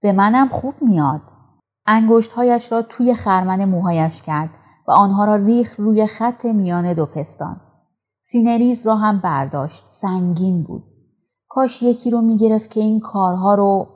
به 0.00 0.12
منم 0.12 0.48
خوب 0.48 0.74
میاد. 0.82 1.33
انگشتهایش 1.86 2.72
را 2.72 2.82
توی 2.82 3.14
خرمن 3.14 3.64
موهایش 3.64 4.22
کرد 4.22 4.50
و 4.88 4.92
آنها 4.92 5.24
را 5.24 5.36
ریخت 5.36 5.74
روی 5.78 6.06
خط 6.06 6.44
میان 6.44 6.94
دو 6.94 7.06
پستان. 7.06 7.60
سینریز 8.20 8.86
را 8.86 8.96
هم 8.96 9.18
برداشت. 9.18 9.82
سنگین 9.88 10.62
بود. 10.62 10.84
کاش 11.48 11.82
یکی 11.82 12.10
رو 12.10 12.20
می‌گرفت 12.20 12.70
که 12.70 12.80
این 12.80 13.00
کارها 13.00 13.54
رو 13.54 13.88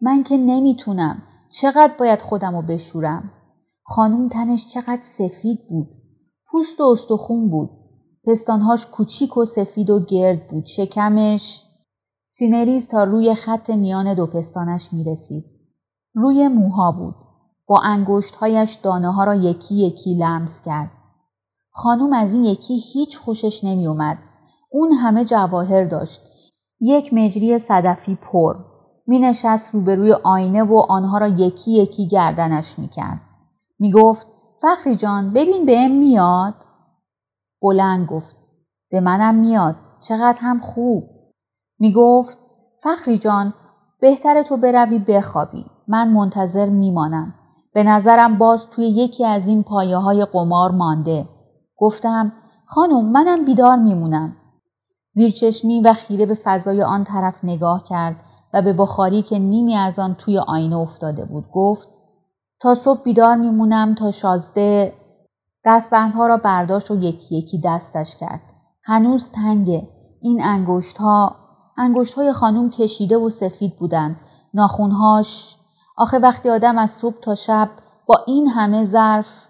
من 0.00 0.22
که 0.22 0.36
نمی‌تونم. 0.36 1.22
چقدر 1.50 1.92
باید 1.98 2.22
خودم 2.22 2.56
رو 2.56 2.62
بشورم؟ 2.62 3.30
خانوم 3.84 4.28
تنش 4.28 4.68
چقدر 4.68 5.02
سفید 5.02 5.58
بود. 5.68 5.88
پوست 6.50 6.80
و 6.80 6.84
استخون 6.84 7.48
بود. 7.48 7.70
پستانهاش 8.24 8.86
کوچیک 8.86 9.36
و 9.36 9.44
سفید 9.44 9.90
و 9.90 10.04
گرد 10.04 10.46
بود. 10.46 10.66
شکمش 10.66 11.62
سینریز 12.28 12.88
تا 12.88 13.04
روی 13.04 13.34
خط 13.34 13.70
میان 13.70 14.14
دو 14.14 14.26
پستانش 14.26 14.92
می‌رسید. 14.92 15.44
روی 16.14 16.48
موها 16.48 16.92
بود. 16.92 17.25
با 17.66 17.80
انگشتهایش 17.80 18.74
دانه 18.74 19.12
ها 19.12 19.24
را 19.24 19.34
یکی 19.34 19.74
یکی 19.74 20.14
لمس 20.14 20.62
کرد 20.62 20.90
خانوم 21.70 22.12
از 22.12 22.34
این 22.34 22.44
یکی 22.44 22.78
هیچ 22.92 23.18
خوشش 23.18 23.64
نمیومد 23.64 24.18
اون 24.70 24.92
همه 24.92 25.24
جواهر 25.24 25.84
داشت 25.84 26.20
یک 26.80 27.14
مجری 27.14 27.58
صدفی 27.58 28.14
پر 28.14 28.56
می 29.06 29.18
نشست 29.18 29.74
روبروی 29.74 30.12
آینه 30.12 30.62
و 30.62 30.86
آنها 30.88 31.18
را 31.18 31.26
یکی 31.26 31.72
یکی 31.72 32.06
گردنش 32.06 32.78
می 32.78 32.88
کرد. 32.88 33.20
می 33.78 33.92
گفت 33.92 34.26
فخری 34.62 34.96
جان 34.96 35.32
ببین 35.32 35.66
به 35.66 35.88
میاد. 35.88 36.54
بلند 37.62 38.06
گفت 38.06 38.36
به 38.90 39.00
منم 39.00 39.34
میاد 39.34 39.76
چقدر 40.00 40.38
هم 40.40 40.58
خوب. 40.58 41.04
می 41.78 41.92
گفت 41.92 42.38
فخری 42.82 43.18
جان 43.18 43.54
بهتر 44.00 44.42
تو 44.42 44.56
بروی 44.56 44.98
بخوابی. 44.98 45.66
من 45.88 46.08
منتظر 46.08 46.68
میمانم. 46.68 47.34
به 47.76 47.82
نظرم 47.82 48.38
باز 48.38 48.66
توی 48.66 48.88
یکی 48.88 49.24
از 49.24 49.48
این 49.48 49.62
پایه 49.62 49.96
های 49.96 50.24
قمار 50.24 50.70
مانده. 50.70 51.28
گفتم 51.76 52.32
خانم 52.64 53.04
منم 53.04 53.44
بیدار 53.44 53.76
میمونم. 53.76 54.36
زیرچشمی 55.12 55.80
و 55.80 55.92
خیره 55.92 56.26
به 56.26 56.34
فضای 56.34 56.82
آن 56.82 57.04
طرف 57.04 57.44
نگاه 57.44 57.82
کرد 57.82 58.16
و 58.52 58.62
به 58.62 58.72
بخاری 58.72 59.22
که 59.22 59.38
نیمی 59.38 59.74
از 59.74 59.98
آن 59.98 60.14
توی 60.14 60.38
آینه 60.38 60.76
افتاده 60.76 61.24
بود 61.24 61.44
گفت 61.52 61.88
تا 62.60 62.74
صبح 62.74 63.02
بیدار 63.02 63.36
میمونم 63.36 63.94
تا 63.94 64.10
شازده 64.10 64.92
دستبندها 65.64 66.26
را 66.26 66.36
برداشت 66.36 66.90
و 66.90 66.94
یکی 66.94 67.36
یکی 67.36 67.60
دستش 67.64 68.16
کرد 68.16 68.42
هنوز 68.82 69.30
تنگه 69.30 69.88
این 70.22 70.44
انگشت 70.44 70.96
ها 70.96 71.36
انگشت 71.76 72.14
های 72.14 72.32
خانوم 72.32 72.70
کشیده 72.70 73.16
و 73.16 73.28
سفید 73.28 73.76
بودند 73.76 74.20
ناخونهاش 74.54 75.56
آخه 75.96 76.18
وقتی 76.18 76.50
آدم 76.50 76.78
از 76.78 76.90
صبح 76.90 77.20
تا 77.20 77.34
شب 77.34 77.68
با 78.06 78.14
این 78.26 78.48
همه 78.48 78.84
ظرف 78.84 79.48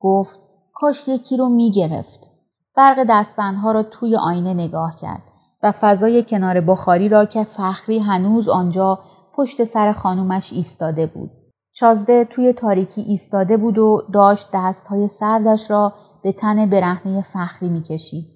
گفت 0.00 0.40
کاش 0.72 1.08
یکی 1.08 1.36
رو 1.36 1.48
می‌گرفت 1.48 2.30
برق 2.76 3.04
دستبندها 3.08 3.72
را 3.72 3.82
توی 3.82 4.16
آینه 4.16 4.54
نگاه 4.54 4.96
کرد 4.96 5.22
و 5.62 5.72
فضای 5.72 6.24
کنار 6.24 6.60
بخاری 6.60 7.08
را 7.08 7.24
که 7.24 7.44
فخری 7.44 7.98
هنوز 7.98 8.48
آنجا 8.48 8.98
پشت 9.34 9.64
سر 9.64 9.92
خانومش 9.92 10.52
ایستاده 10.52 11.06
بود. 11.06 11.30
شازده 11.74 12.24
توی 12.24 12.52
تاریکی 12.52 13.00
ایستاده 13.00 13.56
بود 13.56 13.78
و 13.78 14.02
داشت 14.12 14.48
دستهای 14.54 15.08
سردش 15.08 15.70
را 15.70 15.92
به 16.22 16.32
تن 16.32 16.66
برهنه 16.66 17.22
فخری 17.22 17.68
می‌کشید. 17.68 18.26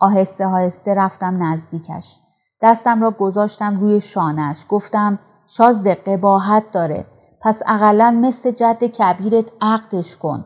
آهسته 0.00 0.46
آهسته 0.46 0.94
رفتم 0.94 1.42
نزدیکش. 1.42 2.20
دستم 2.62 3.02
را 3.02 3.10
گذاشتم 3.10 3.80
روی 3.80 4.00
شانش. 4.00 4.64
گفتم 4.68 5.18
شازده 5.46 5.94
قباحت 5.94 6.70
داره. 6.70 7.06
پس 7.42 7.62
اقلا 7.66 8.10
مثل 8.10 8.50
جد 8.50 8.84
کبیرت 8.84 9.44
عقدش 9.60 10.16
کن. 10.16 10.44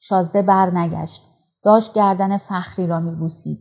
شازده 0.00 0.42
برنگشت. 0.42 1.22
داشت 1.62 1.92
گردن 1.92 2.36
فخری 2.36 2.86
را 2.86 3.00
میبوسید. 3.00 3.58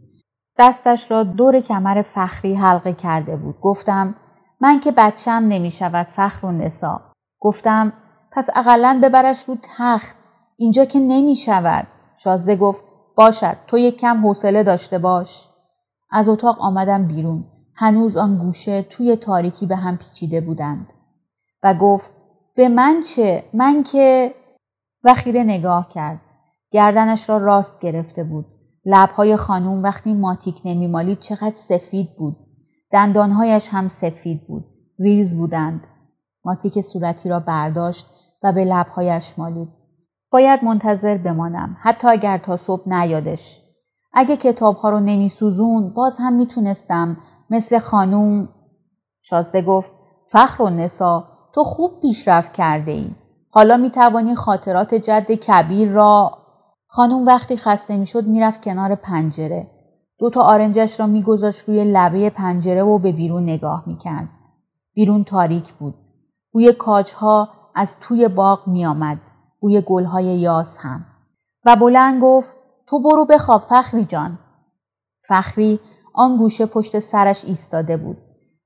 دستش 0.60 1.12
را 1.12 1.24
دور 1.24 1.60
کمر 1.60 2.02
فخری 2.02 2.56
حلقه 2.56 2.94
کرده 2.94 3.36
بود. 3.36 3.60
گفتم 3.62 4.16
من 4.62 4.80
که 4.80 4.92
بچم 4.92 5.44
نمی 5.48 5.72
شود 5.72 6.08
فخر 6.08 6.46
و 6.46 6.52
نسا. 6.52 7.02
گفتم 7.40 7.94
پس 8.32 8.50
اقلا 8.56 9.00
ببرش 9.04 9.44
رو 9.50 9.58
تخت. 9.78 10.18
اینجا 10.58 10.86
که 10.86 11.00
نمی 11.00 11.36
شود. 11.36 11.88
شازده 12.18 12.56
گفت 12.56 12.84
باشد 13.16 13.58
تو 13.68 13.78
یک 13.78 13.98
کم 13.98 14.28
حوصله 14.28 14.64
داشته 14.64 14.98
باش. 14.98 15.48
از 16.12 16.30
اتاق 16.30 16.62
آمدم 16.62 17.06
بیرون. 17.06 17.46
هنوز 17.82 18.18
آن 18.18 18.38
گوشه 18.38 18.82
توی 18.82 19.16
تاریکی 19.16 19.66
به 19.66 19.76
هم 19.76 19.98
پیچیده 19.98 20.42
بودند. 20.42 20.94
و 21.64 21.74
گفت 21.74 22.16
به 22.56 22.70
من 22.70 23.02
چه؟ 23.02 23.44
من 23.54 23.84
که 23.84 24.34
و 25.04 25.14
خیره 25.14 25.44
نگاه 25.44 25.88
کرد. 25.88 26.22
گردنش 26.72 27.30
را 27.30 27.38
راست 27.38 27.80
گرفته 27.80 28.24
بود. 28.24 28.46
لبهای 28.86 29.36
خانوم 29.36 29.84
وقتی 29.84 30.14
ماتیک 30.14 30.62
نمیمالید 30.66 31.20
چقدر 31.20 31.56
سفید 31.56 32.16
بود. 32.18 32.38
دندانهایش 32.92 33.70
هم 33.70 33.88
سفید 33.88 34.48
بود. 34.48 34.66
ریز 35.00 35.38
بودند. 35.38 35.88
ماتیک 36.46 36.82
صورتی 36.82 37.30
را 37.30 37.40
برداشت 37.40 38.06
و 38.44 38.52
به 38.52 38.66
لبهایش 38.66 39.34
مالید. 39.40 39.70
باید 40.32 40.64
منتظر 40.64 41.18
بمانم 41.18 41.78
حتی 41.80 42.08
اگر 42.08 42.38
تا 42.38 42.58
صبح 42.58 42.90
نیادش. 42.90 43.62
اگه 44.14 44.38
کتابها 44.38 44.90
رو 44.90 45.00
نمی 45.00 45.30
سوزون 45.30 45.94
باز 45.94 46.18
هم 46.20 46.34
می‌تونستم 46.34 47.18
مثل 47.50 47.80
خانوم. 47.80 48.50
شاسته 49.22 49.62
گفت 49.62 49.94
فخر 50.32 50.64
و 50.64 50.70
نسا 50.70 51.28
تو 51.54 51.64
خوب 51.64 52.02
پیشرفت 52.02 52.54
کرده 52.54 52.92
ای. 52.92 53.12
حالا 53.50 53.78
می 53.78 53.90
توانی 53.90 54.36
خاطرات 54.36 54.96
جد 54.96 55.32
کبیر 55.32 55.92
را 55.92 56.38
خانوم 56.88 57.26
وقتی 57.26 57.58
خسته 57.58 57.98
می‌شد 57.98 58.28
می‌رفت 58.28 58.62
کنار 58.62 58.96
پنجره. 58.96 59.68
دو 60.20 60.30
تا 60.30 60.42
آرنجش 60.42 61.00
را 61.00 61.08
میگذاشت 61.08 61.70
روی 61.70 61.84
لبه 61.84 62.30
پنجره 62.30 62.84
و 62.84 62.98
به 62.98 63.12
بیرون 63.12 63.44
نگاه 63.44 63.84
می‌کرد. 63.86 64.30
بیرون 64.94 65.24
تاریک 65.24 65.74
بود. 65.74 65.96
بوی 66.54 66.74
کاجها 66.74 67.50
از 67.76 68.00
توی 68.00 68.28
باغ 68.28 68.68
میآمد. 68.68 69.18
بوی 69.60 69.82
گلهای 69.82 70.26
یاس 70.26 70.78
هم. 70.82 71.06
و 71.66 71.76
بلند 71.76 72.22
گفت 72.22 72.56
تو 72.88 73.00
برو 73.00 73.26
بخواب 73.26 73.62
فخری 73.62 74.06
جان. 74.06 74.40
فخری 75.28 75.80
آن 76.20 76.38
گوشه 76.38 76.66
پشت 76.66 77.00
سرش 77.00 77.46
ایستاده 77.46 77.98
بود 77.98 78.18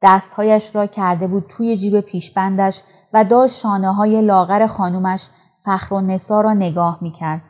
دستهایش 0.02 0.76
را 0.76 0.86
کرده 0.86 1.28
بود 1.28 1.46
توی 1.50 1.78
جیب 1.78 2.00
پیشبندش 2.00 2.82
و 3.14 3.24
داشت 3.24 3.60
شانه 3.60 3.94
های 3.94 4.22
لاغر 4.22 4.68
خانومش 4.68 5.30
فخر 5.66 5.94
و 5.94 6.02
نسا 6.02 6.42
را 6.42 6.54
نگاه 6.54 6.98
می‌کرد. 7.02 7.42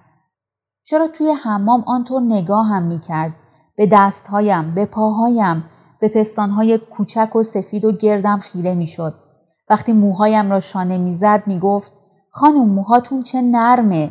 چرا 0.85 1.07
توی 1.07 1.31
حمام 1.31 1.83
آنطور 1.87 2.21
نگاه 2.21 2.67
هم 2.67 2.83
می‌کرد؟ 2.83 3.33
به 3.77 3.87
دستهایم، 3.91 4.75
به 4.75 4.85
پاهایم، 4.85 5.63
به 5.99 6.07
پستانهای 6.07 6.77
کوچک 6.77 7.35
و 7.35 7.43
سفید 7.43 7.85
و 7.85 7.91
گردم 7.91 8.37
خیره 8.37 8.75
می‌شد. 8.75 9.13
وقتی 9.69 9.93
موهایم 9.93 10.51
را 10.51 10.59
شانه 10.59 10.97
می‌زد 10.97 11.43
می‌گفت 11.45 11.93
خانم 12.29 12.69
موهاتون 12.69 13.23
چه 13.23 13.41
نرمه. 13.41 14.09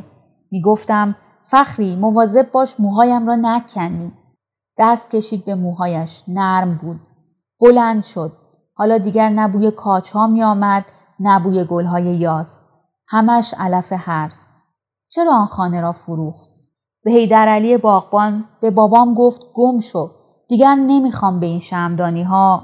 می‌گفتم 0.51 1.16
فخری 1.43 1.97
مواظب 1.97 2.51
باش 2.51 2.81
موهایم 2.81 3.27
را 3.27 3.35
نکنی. 3.35 4.12
دست 4.83 5.11
کشید 5.11 5.45
به 5.45 5.55
موهایش 5.55 6.23
نرم 6.29 6.75
بود. 6.75 7.01
بلند 7.61 8.03
شد. 8.03 8.33
حالا 8.75 8.99
دیگر 8.99 9.29
نبوی 9.29 9.71
کاچ 9.71 10.11
ها 10.11 10.27
می 10.27 10.42
آمد 10.42 10.85
نبوی 11.21 11.64
گل 11.64 11.85
های 11.85 12.05
یاس. 12.05 12.61
همش 13.09 13.55
علف 13.59 13.92
هرز. 13.97 14.40
چرا 15.09 15.35
آن 15.35 15.47
خانه 15.47 15.81
را 15.81 15.92
فروخت؟ 15.92 16.51
به 17.05 17.12
هیدر 17.12 17.49
علی 17.49 17.77
باغبان 17.77 18.45
به 18.61 18.71
بابام 18.71 19.14
گفت 19.14 19.42
گم 19.55 19.79
شو. 19.79 20.11
دیگر 20.49 20.75
نمی‌خوام 20.75 21.40
به 21.40 21.47
این 21.47 21.61
شمدانی 21.61 22.23
ها. 22.23 22.62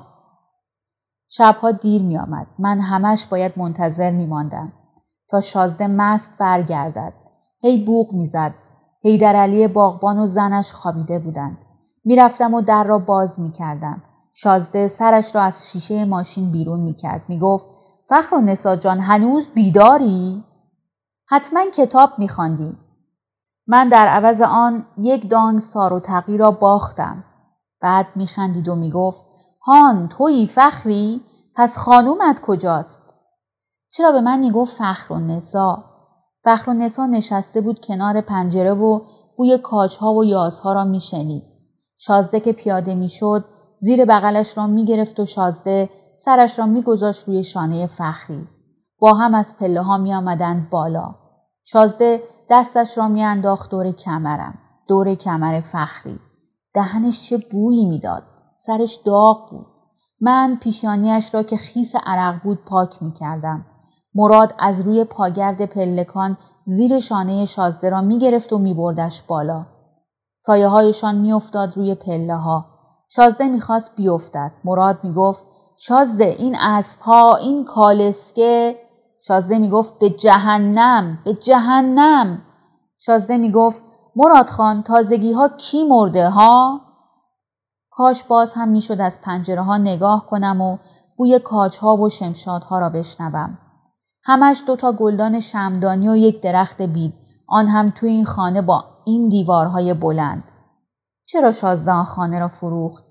شبها 1.28 1.70
دیر 1.70 2.02
می 2.02 2.18
آمد. 2.18 2.46
من 2.58 2.80
همش 2.80 3.26
باید 3.26 3.52
منتظر 3.56 4.10
می 4.10 4.26
ماندم. 4.26 4.72
تا 5.30 5.40
شازده 5.40 5.86
مست 5.86 6.30
برگردد. 6.38 7.12
هی 7.60 7.84
بوغ 7.84 8.12
می‌زد. 8.12 8.54
هیدر 9.02 9.36
علی 9.36 9.68
باغبان 9.68 10.18
و 10.18 10.26
زنش 10.26 10.72
خوابیده 10.72 11.18
بودند. 11.18 11.58
می‌رفتم 12.08 12.54
و 12.54 12.60
در 12.60 12.84
را 12.84 12.98
باز 12.98 13.40
می 13.40 13.52
کردم. 13.52 14.02
شازده 14.32 14.88
سرش 14.88 15.34
را 15.34 15.42
از 15.42 15.70
شیشه 15.70 16.04
ماشین 16.04 16.50
بیرون 16.50 16.80
می 16.80 16.94
کرد. 16.94 17.22
می 17.28 17.38
گفت 17.38 17.68
فخر 18.08 18.34
و 18.34 18.40
نسا 18.40 18.76
جان 18.76 18.98
هنوز 18.98 19.48
بیداری؟ 19.48 20.44
حتما 21.26 21.60
کتاب 21.74 22.10
می 22.18 22.28
خاندی. 22.28 22.76
من 23.66 23.88
در 23.88 24.06
عوض 24.06 24.40
آن 24.40 24.86
یک 24.96 25.30
دانگ 25.30 25.60
سار 25.60 25.92
و 25.92 26.00
تقی 26.00 26.36
را 26.36 26.50
باختم. 26.50 27.24
بعد 27.80 28.06
می 28.14 28.26
خندید 28.26 28.68
و 28.68 28.74
می 28.74 28.90
گفت 28.90 29.24
هان 29.66 30.08
توی 30.08 30.46
فخری؟ 30.46 31.22
پس 31.54 31.76
خانومت 31.76 32.40
کجاست؟ 32.40 33.14
چرا 33.90 34.12
به 34.12 34.20
من 34.20 34.38
می 34.38 34.50
گفت 34.50 34.76
فخر 34.76 35.12
و 35.12 35.18
نسا؟ 35.18 35.84
فخر 36.44 36.70
و 36.70 36.74
نسا 36.74 37.06
نشسته 37.06 37.60
بود 37.60 37.80
کنار 37.80 38.20
پنجره 38.20 38.74
و 38.74 39.00
بوی 39.36 39.58
کاجها 39.58 40.14
و 40.14 40.24
یازها 40.24 40.72
را 40.72 40.84
می 40.84 41.00
شنید. 41.00 41.47
شازده 41.98 42.40
که 42.40 42.52
پیاده 42.52 42.94
می 42.94 43.08
شد 43.08 43.44
زیر 43.80 44.04
بغلش 44.04 44.58
را 44.58 44.66
می 44.66 44.84
گرفت 44.84 45.20
و 45.20 45.26
شازده 45.26 45.90
سرش 46.24 46.58
را 46.58 46.66
می 46.66 46.82
گذاشت 46.82 47.28
روی 47.28 47.44
شانه 47.44 47.86
فخری. 47.86 48.48
با 48.98 49.14
هم 49.14 49.34
از 49.34 49.58
پله 49.58 49.82
ها 49.82 49.98
می 49.98 50.14
آمدند 50.14 50.70
بالا. 50.70 51.14
شازده 51.64 52.22
دستش 52.50 52.98
را 52.98 53.08
می 53.08 53.24
انداخت 53.24 53.70
دور 53.70 53.92
کمرم. 53.92 54.58
دور 54.88 55.14
کمر 55.14 55.60
فخری. 55.60 56.18
دهنش 56.74 57.28
چه 57.28 57.38
بویی 57.50 57.86
می‌داد. 57.86 58.22
سرش 58.56 58.94
داغ 59.04 59.50
بود. 59.50 59.66
من 60.20 60.58
پیشانیش 60.60 61.34
را 61.34 61.42
که 61.42 61.56
خیس 61.56 61.92
عرق 62.06 62.42
بود 62.42 62.64
پاک 62.64 63.02
می 63.02 63.12
کردم. 63.12 63.66
مراد 64.14 64.54
از 64.58 64.80
روی 64.80 65.04
پاگرد 65.04 65.66
پلکان 65.66 66.36
زیر 66.66 66.98
شانه 66.98 67.44
شازده 67.44 67.88
را 67.88 68.00
می 68.00 68.18
گرفت 68.18 68.52
و 68.52 68.58
می 68.58 68.74
بردش 68.74 69.22
بالا. 69.22 69.66
سایه 70.40 70.68
هایشان 70.68 71.14
می 71.14 71.32
افتاد 71.32 71.76
روی 71.76 71.94
پله 71.94 72.36
ها. 72.36 72.66
شازده 73.08 73.48
می‌خواست 73.48 73.96
بیفتد. 73.96 74.52
مراد 74.64 74.98
می‌گفت 75.02 75.44
شازده 75.76 76.24
این 76.24 76.56
اسب 76.58 77.00
ها 77.00 77.36
این 77.36 77.64
کالسکه. 77.64 78.76
شازده 79.22 79.58
می‌گفت 79.58 79.98
به 79.98 80.10
جهنم 80.10 81.18
به 81.24 81.34
جهنم. 81.34 82.42
شازده 82.98 83.36
می‌گفت 83.36 83.82
مراد 84.16 84.48
خان 84.48 84.82
تازگی 84.82 85.32
ها 85.32 85.48
کی 85.48 85.84
مرده 85.84 86.28
ها؟ 86.28 86.80
کاش 87.90 88.24
باز 88.24 88.54
هم 88.54 88.68
می‌شد 88.68 89.00
از 89.00 89.20
پنجره 89.20 89.62
ها 89.62 89.76
نگاه 89.76 90.26
کنم 90.26 90.60
و 90.60 90.78
بوی 91.16 91.38
کاج 91.38 91.78
ها 91.78 91.96
و 91.96 92.08
شمشاد 92.08 92.64
ها 92.64 92.78
را 92.78 92.88
بشنوم. 92.88 93.58
همش 94.24 94.62
دوتا 94.66 94.92
گلدان 94.92 95.40
شمدانی 95.40 96.08
و 96.08 96.16
یک 96.16 96.40
درخت 96.42 96.82
بید. 96.82 97.14
آن 97.48 97.66
هم 97.66 97.90
تو 97.90 98.06
این 98.06 98.24
خانه 98.24 98.62
با 98.62 98.84
این 99.08 99.28
دیوارهای 99.28 99.94
بلند 99.94 100.44
چرا 101.26 101.52
شازده 101.52 102.04
خانه 102.04 102.38
را 102.38 102.48
فروخت 102.48 103.04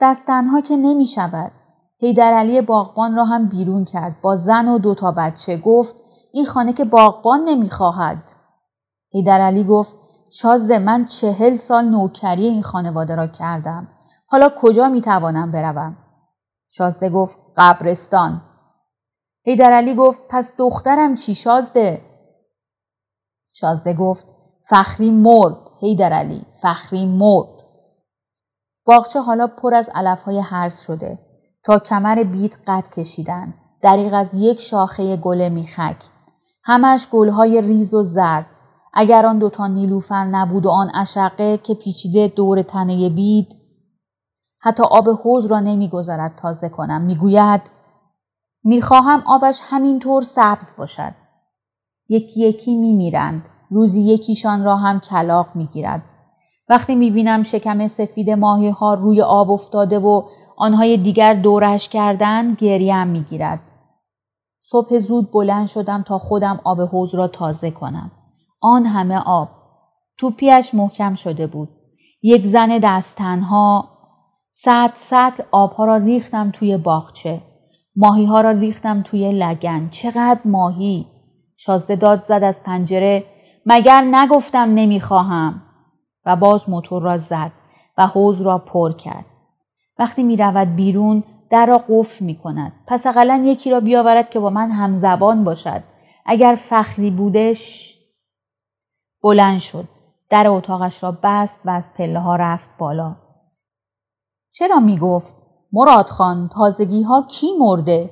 دستنها 0.00 0.60
که 0.60 0.76
نمی 0.76 1.06
شود. 1.06 1.52
هیدر 1.96 2.32
علی 2.32 2.60
باغبان 2.60 3.16
را 3.16 3.24
هم 3.24 3.48
بیرون 3.48 3.84
کرد 3.84 4.20
با 4.20 4.36
زن 4.36 4.68
و 4.68 4.78
دوتا 4.78 5.12
بچه 5.12 5.56
گفت 5.56 5.94
این 6.32 6.46
خانه 6.46 6.72
که 6.72 6.84
باغبان 6.84 7.44
نمی‌خواهد. 7.44 8.30
هیدر 9.10 9.40
علی 9.40 9.64
گفت 9.64 9.96
شازده 10.30 10.78
من 10.78 11.04
چهل 11.04 11.56
سال 11.56 11.84
نوکری 11.84 12.46
این 12.46 12.62
خانواده 12.62 13.14
را 13.14 13.26
کردم. 13.26 13.88
حالا 14.26 14.50
کجا 14.58 14.88
می 14.88 15.00
توانم 15.00 15.50
بروم؟ 15.52 15.96
شازده 16.70 17.10
گفت 17.10 17.38
قبرستان. 17.56 18.42
هیدر 19.44 19.72
علی 19.72 19.94
گفت 19.94 20.22
پس 20.28 20.52
دخترم 20.58 21.14
چی 21.14 21.34
شازده؟ 21.34 22.02
شازده 23.52 23.94
گفت 23.94 24.26
فخری 24.68 25.10
مرد 25.10 25.56
هیدر 25.80 26.12
علی 26.12 26.46
فخری 26.62 27.06
مرد. 27.06 27.48
باغچه 28.86 29.20
حالا 29.20 29.46
پر 29.46 29.74
از 29.74 29.90
علفهای 29.94 30.38
هرز 30.38 30.80
شده. 30.80 31.18
تا 31.64 31.78
کمر 31.78 32.22
بیت 32.22 32.56
قد 32.66 32.88
کشیدن. 32.88 33.54
دریغ 33.82 34.14
از 34.14 34.34
یک 34.34 34.60
شاخه 34.60 35.16
گل 35.16 35.48
میخک. 35.48 36.04
همش 36.64 37.08
گلهای 37.10 37.60
ریز 37.60 37.94
و 37.94 38.02
زرد. 38.02 38.46
اگر 38.94 39.26
آن 39.26 39.38
دوتا 39.38 39.66
نیلوفر 39.66 40.24
نبود 40.24 40.66
و 40.66 40.70
آن 40.70 40.90
اشقه 40.94 41.58
که 41.58 41.74
پیچیده 41.74 42.28
دور 42.28 42.62
تنه 42.62 43.08
بید 43.08 43.56
حتی 44.58 44.82
آب 44.82 45.08
حوز 45.08 45.46
را 45.46 45.60
نمی‌گذارد 45.60 46.36
تازه 46.36 46.68
کنم 46.68 47.00
می‌گوید 47.00 47.60
می‌خواهم 48.64 49.22
آبش 49.26 49.60
همینطور 49.64 50.22
سبز 50.22 50.76
باشد 50.76 51.14
یکی 52.08 52.40
یکی 52.40 52.76
می 52.76 52.92
میرند. 52.92 53.48
روزی 53.72 54.02
یکیشان 54.02 54.64
را 54.64 54.76
هم 54.76 55.00
کلاق 55.00 55.46
می 55.54 55.66
گیرد. 55.66 56.02
وقتی 56.68 56.94
می 56.94 57.10
بینم 57.10 57.42
شکم 57.42 57.86
سفید 57.86 58.30
ماهی 58.30 58.68
ها 58.68 58.94
روی 58.94 59.22
آب 59.22 59.50
افتاده 59.50 59.98
و 59.98 60.22
آنهای 60.56 60.96
دیگر 60.96 61.34
دورش 61.34 61.88
کردن 61.88 62.54
گریم 62.54 63.06
می 63.06 63.22
گیرد. 63.22 63.60
صبح 64.62 64.98
زود 64.98 65.30
بلند 65.32 65.66
شدم 65.66 66.02
تا 66.02 66.18
خودم 66.18 66.60
آب 66.64 66.80
حوز 66.80 67.14
را 67.14 67.28
تازه 67.28 67.70
کنم. 67.70 68.10
آن 68.60 68.86
همه 68.86 69.18
آب. 69.26 69.48
توپیش 70.18 70.74
محکم 70.74 71.14
شده 71.14 71.46
بود. 71.46 71.68
یک 72.22 72.46
زن 72.46 72.78
دست 72.82 73.16
تنها 73.16 73.88
سطل 74.52 74.94
سطل 74.98 75.42
آبها 75.50 75.84
را 75.84 75.96
ریختم 75.96 76.50
توی 76.50 76.76
باغچه. 76.76 77.40
ماهی 77.96 78.24
ها 78.24 78.40
را 78.40 78.50
ریختم 78.50 79.02
توی 79.02 79.32
لگن. 79.32 79.88
چقدر 79.90 80.40
ماهی. 80.44 81.06
شازده 81.56 81.96
داد 81.96 82.20
زد 82.20 82.42
از 82.42 82.62
پنجره 82.62 83.24
مگر 83.66 84.00
نگفتم 84.00 84.74
نمی‌خواهم 84.74 85.62
و 86.26 86.36
باز 86.36 86.70
موتور 86.70 87.02
را 87.02 87.18
زد 87.18 87.52
و 87.98 88.06
حوز 88.06 88.40
را 88.40 88.58
پر 88.58 88.92
کرد. 88.92 89.24
وقتی 89.98 90.22
می 90.22 90.36
رود 90.36 90.76
بیرون 90.76 91.24
در 91.50 91.66
را 91.66 91.84
قفل 91.88 92.24
می 92.24 92.38
کند. 92.38 92.72
پس 92.86 93.06
اقلا 93.06 93.42
یکی 93.44 93.70
را 93.70 93.80
بیاورد 93.80 94.30
که 94.30 94.40
با 94.40 94.50
من 94.50 94.70
همزبان 94.70 95.44
باشد. 95.44 95.82
اگر 96.26 96.54
فخری 96.58 97.10
بودش 97.10 97.94
بلند 99.22 99.58
شد. 99.58 99.88
در 100.30 100.48
اتاقش 100.48 101.02
را 101.02 101.18
بست 101.22 101.66
و 101.66 101.70
از 101.70 101.94
پله 101.94 102.18
ها 102.18 102.36
رفت 102.36 102.70
بالا. 102.78 103.16
چرا 104.52 104.80
می 104.80 104.98
گفت؟ 104.98 105.34
مراد 105.72 106.06
خان 106.06 106.48
تازگی 106.48 107.02
ها 107.02 107.26
کی 107.30 107.46
مرده؟ 107.58 108.10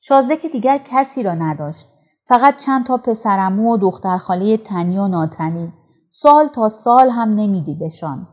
شازده 0.00 0.36
که 0.36 0.48
دیگر 0.48 0.78
کسی 0.78 1.22
را 1.22 1.34
نداشت. 1.34 1.86
فقط 2.26 2.56
چند 2.56 2.86
تا 2.86 2.96
پسرمو 2.96 3.74
و 3.74 3.76
دخترخاله 3.76 4.56
تنی 4.56 4.98
و 4.98 5.08
ناتنی. 5.08 5.72
سال 6.10 6.46
تا 6.46 6.68
سال 6.68 7.10
هم 7.10 7.28
نمیدیدشان. 7.28 8.28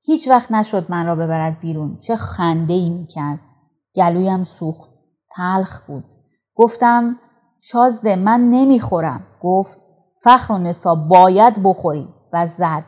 هیچ 0.00 0.28
وقت 0.28 0.52
نشد 0.52 0.86
من 0.88 1.06
را 1.06 1.14
ببرد 1.14 1.60
بیرون. 1.60 1.98
چه 1.98 2.16
خنده 2.16 2.74
ای 2.74 2.90
می 2.90 3.06
کرد. 3.06 3.40
گلویم 3.96 4.44
سوخت. 4.44 4.90
تلخ 5.30 5.80
بود. 5.86 6.04
گفتم 6.54 7.18
شازده 7.60 8.16
من 8.16 8.40
نمی‌خورم. 8.40 9.26
گفت 9.42 9.78
فخر 10.22 10.52
و 10.52 10.58
نسا 10.58 10.94
باید 10.94 11.62
بخوری 11.62 12.08
و 12.32 12.46
زد. 12.46 12.84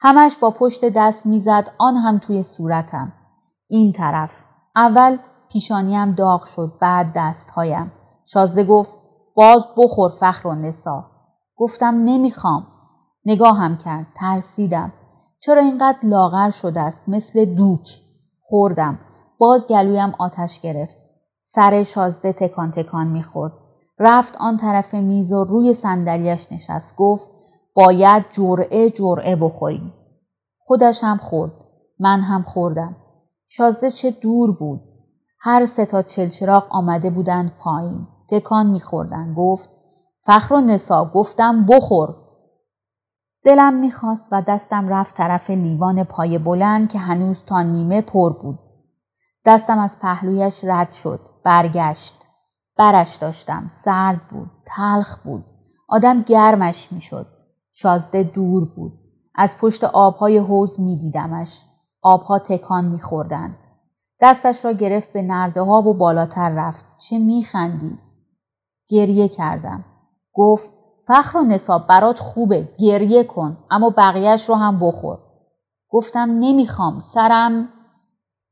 همش 0.00 0.36
با 0.36 0.50
پشت 0.50 0.84
دست 0.84 1.26
می‌زد 1.26 1.70
آن 1.78 1.96
هم 1.96 2.18
توی 2.18 2.42
صورتم. 2.42 3.12
این 3.68 3.92
طرف. 3.92 4.44
اول 4.76 5.18
پیشانیم 5.48 6.12
داغ 6.12 6.44
شد 6.44 6.72
بعد 6.80 7.12
دستهایم. 7.14 7.92
شازده 8.26 8.64
گفت 8.64 8.98
باز 9.36 9.68
بخور 9.76 10.10
فخر 10.10 10.48
و 10.48 10.54
نسا. 10.54 11.10
گفتم 11.56 11.94
نمی‌خوام. 12.04 12.66
نگاهم 13.24 13.78
کرد. 13.78 14.06
ترسیدم. 14.16 14.92
چرا 15.40 15.62
اینقدر 15.62 15.98
لاغر 16.02 16.50
شده 16.50 16.80
است 16.80 17.08
مثل 17.08 17.44
دوک. 17.44 18.00
خوردم. 18.42 18.98
باز 19.38 19.66
گلویم 19.66 20.12
آتش 20.18 20.60
گرفت. 20.60 20.98
سر 21.42 21.82
شازده 21.82 22.32
تکان 22.32 22.70
تکان 22.70 23.06
می‌خورد. 23.06 23.52
رفت 23.98 24.36
آن 24.36 24.56
طرف 24.56 24.94
میز 24.94 25.32
و 25.32 25.44
روی 25.44 25.74
صندلیاش 25.74 26.52
نشست. 26.52 26.96
گفت 26.96 27.30
باید 27.74 28.24
جرعه 28.32 28.90
جرعه 28.90 29.36
بخوریم. 29.36 29.94
خودش 30.58 31.04
هم 31.04 31.16
خورد. 31.16 31.52
من 31.98 32.20
هم 32.20 32.42
خوردم. 32.42 32.96
شازده 33.48 33.90
چه 33.90 34.10
دور 34.10 34.52
بود. 34.52 34.80
هر 35.40 35.64
سه 35.64 35.86
تا 35.86 36.02
چلچراغ 36.02 36.66
آمده 36.70 37.10
بودند 37.10 37.52
پایین. 37.58 38.08
تکان 38.28 38.66
میخوردن. 38.66 39.34
گفت 39.34 39.70
فخر 40.18 40.54
و 40.54 40.60
نسا 40.60 41.04
گفتم 41.14 41.66
بخور. 41.66 42.16
دلم 43.42 43.74
می‌خواست 43.74 44.28
و 44.32 44.42
دستم 44.42 44.88
رفت 44.88 45.14
طرف 45.14 45.50
لیوان 45.50 46.04
پای 46.04 46.38
بلند 46.38 46.88
که 46.88 46.98
هنوز 46.98 47.42
تا 47.42 47.62
نیمه 47.62 48.00
پر 48.00 48.32
بود. 48.32 48.58
دستم 49.44 49.78
از 49.78 49.98
پهلویش 50.00 50.64
رد 50.64 50.92
شد. 50.92 51.20
برگشت. 51.44 52.14
برش 52.76 53.14
داشتم. 53.16 53.68
سرد 53.70 54.28
بود. 54.28 54.50
تلخ 54.66 55.18
بود. 55.18 55.44
آدم 55.88 56.22
گرمش 56.22 56.92
می‌شد. 56.92 57.26
شازده 57.72 58.22
دور 58.22 58.68
بود. 58.76 58.92
از 59.34 59.56
پشت 59.56 59.84
آبهای 59.84 60.38
حوز 60.38 60.80
میدیدمش. 60.80 61.64
آبها 62.02 62.38
تکان 62.38 62.84
میخوردند. 62.84 63.56
دستش 64.20 64.64
را 64.64 64.72
گرفت 64.72 65.12
به 65.12 65.22
نرده 65.22 65.62
ها 65.62 65.82
و 65.82 65.94
بالاتر 65.94 66.50
رفت. 66.50 66.84
چه 66.98 67.18
میخندی؟ 67.18 67.98
گریه 68.88 69.28
کردم. 69.28 69.84
گفت 70.32 70.70
فخر 71.06 71.38
و 71.38 71.42
نصاب 71.42 71.86
برات 71.86 72.18
خوبه 72.18 72.68
گریه 72.78 73.24
کن 73.24 73.56
اما 73.70 73.90
بقیهش 73.90 74.48
رو 74.48 74.54
هم 74.54 74.78
بخور. 74.78 75.18
گفتم 75.90 76.36
نمی‌خوام 76.40 76.98
سرم 76.98 77.68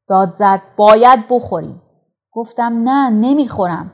داد 0.09 0.31
زد 0.31 0.63
باید 0.77 1.25
بخوری. 1.31 1.81
گفتم 2.33 2.83
نه 2.85 3.11
نمی‌خورم. 3.11 3.93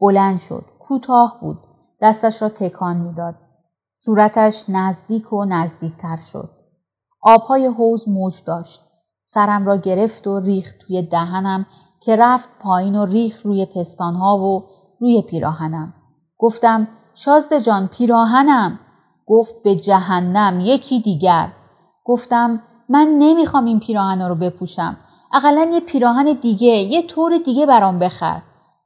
بلند 0.00 0.38
شد. 0.38 0.64
کوتاه 0.78 1.38
بود. 1.40 1.58
دستش 2.00 2.42
را 2.42 2.48
تکان 2.48 2.96
می‌داد. 2.96 3.34
صورتش 3.94 4.64
نزدیک 4.68 5.32
و 5.32 5.44
نزدیکتر 5.44 6.16
شد. 6.16 6.50
آبهای 7.22 7.66
حوز 7.66 8.08
موج 8.08 8.44
داشت. 8.44 8.80
سرم 9.22 9.66
را 9.66 9.76
گرفت 9.76 10.26
و 10.26 10.40
ریخت 10.40 10.78
توی 10.78 11.02
دهنم 11.02 11.66
که 12.00 12.16
رفت 12.16 12.48
پایین 12.60 12.96
و 12.96 13.04
ریخت 13.04 13.46
روی 13.46 13.66
پستانها 13.66 14.38
و 14.38 14.64
روی 15.02 15.22
پیراهنم. 15.22 15.94
گفتم 16.38 16.88
شازده 17.14 17.60
جان 17.60 17.88
پیراهنم. 17.88 18.78
گفت 19.26 19.54
به 19.64 19.76
جهنم 19.76 20.60
یکی 20.60 21.00
دیگر. 21.00 21.48
گفتم 22.04 22.62
من 22.88 23.06
نمی‌خوام 23.18 23.64
این 23.64 23.80
پیراهن 23.80 24.22
رو 24.22 24.34
بپوشم. 24.34 24.96
اقلا 25.32 25.70
یه 25.72 25.80
پیراهن 25.80 26.32
دیگه 26.32 26.68
یه 26.68 27.02
طور 27.02 27.38
دیگه 27.44 27.66
برام 27.66 27.98
بخر. 27.98 28.42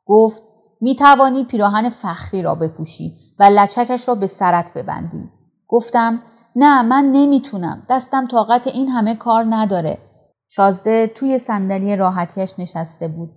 گفت 0.06 0.42
می 0.80 0.94
توانی 0.94 1.44
پیراهن 1.44 1.88
فخری 1.88 2.42
را 2.42 2.54
بپوشی 2.54 3.12
و 3.38 3.44
لچکش 3.44 4.08
را 4.08 4.14
به 4.14 4.26
سرت 4.26 4.74
ببندی. 4.74 5.30
گفتم 5.68 6.22
نه 6.56 6.82
من 6.82 7.04
نمی‌تونم 7.12 7.82
دستم 7.88 8.26
طاقت 8.26 8.66
این 8.66 8.88
همه 8.88 9.14
کار 9.14 9.44
نداره. 9.48 9.98
شازده 10.48 11.06
توی 11.06 11.38
صندلی 11.38 11.96
راحتیش 11.96 12.58
نشسته 12.58 13.08
بود. 13.08 13.30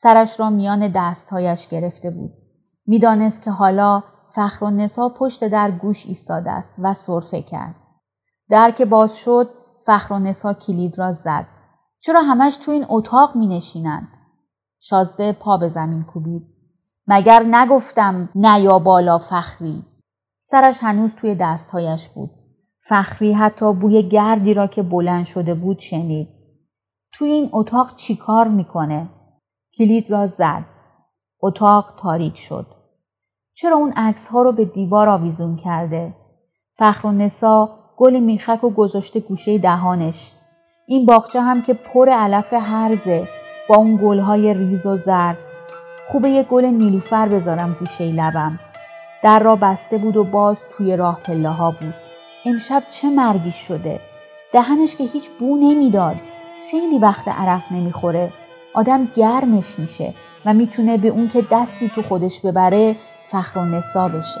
سرش 0.00 0.40
را 0.40 0.50
میان 0.50 0.88
دستهایش 0.88 1.68
گرفته 1.68 2.10
بود. 2.10 2.32
می‌دانست 2.86 3.42
که 3.42 3.50
حالا 3.50 4.02
فخر 4.28 4.64
و 4.64 4.70
نسا 4.70 5.08
پشت 5.08 5.48
در 5.48 5.70
گوش 5.70 6.06
ایستاده 6.06 6.50
است 6.50 6.72
و 6.78 6.94
صرفه 6.94 7.42
کرد. 7.42 7.74
در 8.50 8.70
که 8.70 8.84
باز 8.84 9.16
شد 9.18 9.50
فخر 9.86 10.14
و 10.14 10.18
نسا 10.18 10.54
کلید 10.54 10.98
را 10.98 11.12
زد. 11.12 11.46
چرا 12.00 12.22
همش 12.22 12.56
تو 12.56 12.70
این 12.70 12.86
اتاق 12.88 13.36
می 13.36 13.46
نشینند؟ 13.46 14.08
شازده 14.80 15.32
پا 15.32 15.56
به 15.56 15.68
زمین 15.68 16.04
کوبید. 16.04 16.46
مگر 17.06 17.42
نگفتم 17.50 18.28
نیا 18.34 18.78
بالا 18.78 19.18
فخری. 19.18 19.84
سرش 20.42 20.78
هنوز 20.80 21.14
توی 21.14 21.34
دستهایش 21.34 22.08
بود. 22.08 22.30
فخری 22.80 23.32
حتی 23.32 23.72
بوی 23.72 24.08
گردی 24.08 24.54
را 24.54 24.66
که 24.66 24.82
بلند 24.82 25.24
شده 25.24 25.54
بود 25.54 25.78
شنید. 25.78 26.28
توی 27.12 27.30
این 27.30 27.50
اتاق 27.52 27.96
چیکار 27.96 28.48
می‌کنه؟ 28.48 29.08
کلید 29.74 30.10
را 30.10 30.26
زد. 30.26 30.64
اتاق 31.42 31.94
تاریک 31.96 32.38
شد. 32.38 32.66
چرا 33.54 33.76
اون 33.76 33.92
عکس 33.96 34.28
ها 34.28 34.42
رو 34.42 34.52
به 34.52 34.64
دیوار 34.64 35.08
آویزون 35.08 35.56
کرده؟ 35.56 36.14
فخر 36.72 37.06
و 37.06 37.12
نسا 37.12 37.70
گل 37.96 38.20
میخک 38.20 38.64
و 38.64 38.70
گذاشته 38.70 39.20
گوشه 39.20 39.58
دهانش. 39.58 40.32
این 40.86 41.06
باغچه 41.06 41.40
هم 41.40 41.62
که 41.62 41.74
پر 41.74 42.08
علف 42.08 42.52
هرزه 42.52 43.28
با 43.68 43.76
اون 43.76 43.98
گلهای 44.02 44.54
ریز 44.54 44.86
و 44.86 44.96
زرد. 44.96 45.38
خوبه 46.08 46.30
یه 46.30 46.42
گل 46.42 46.64
نیلوفر 46.64 47.28
بذارم 47.28 47.76
گوشه 47.80 48.04
لبم. 48.04 48.58
در 49.22 49.38
را 49.38 49.56
بسته 49.56 49.98
بود 49.98 50.16
و 50.16 50.24
باز 50.24 50.64
توی 50.68 50.96
راه 50.96 51.20
پله 51.24 51.48
ها 51.48 51.70
بود. 51.70 51.94
امشب 52.44 52.82
چه 52.90 53.10
مرگی 53.10 53.50
شده؟ 53.50 54.00
دهنش 54.52 54.96
که 54.96 55.04
هیچ 55.04 55.30
بو 55.38 55.56
نمی‌داد. 55.56 56.16
خیلی 56.70 56.98
وقت 56.98 57.28
عرق 57.28 57.62
نمی‌خوره. 57.70 58.32
آدم 58.78 59.08
گرمش 59.14 59.78
میشه 59.78 60.14
و 60.44 60.54
می‌تونه 60.54 60.98
به 60.98 61.08
اون 61.08 61.28
که 61.28 61.44
دستی 61.50 61.88
تو 61.88 62.02
خودش 62.02 62.40
ببره 62.40 62.96
فخر 63.24 63.58
و 63.58 63.64
نسا 63.64 64.08
بشه. 64.08 64.40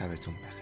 شبتون 0.00 0.34
بخیر. 0.34 0.59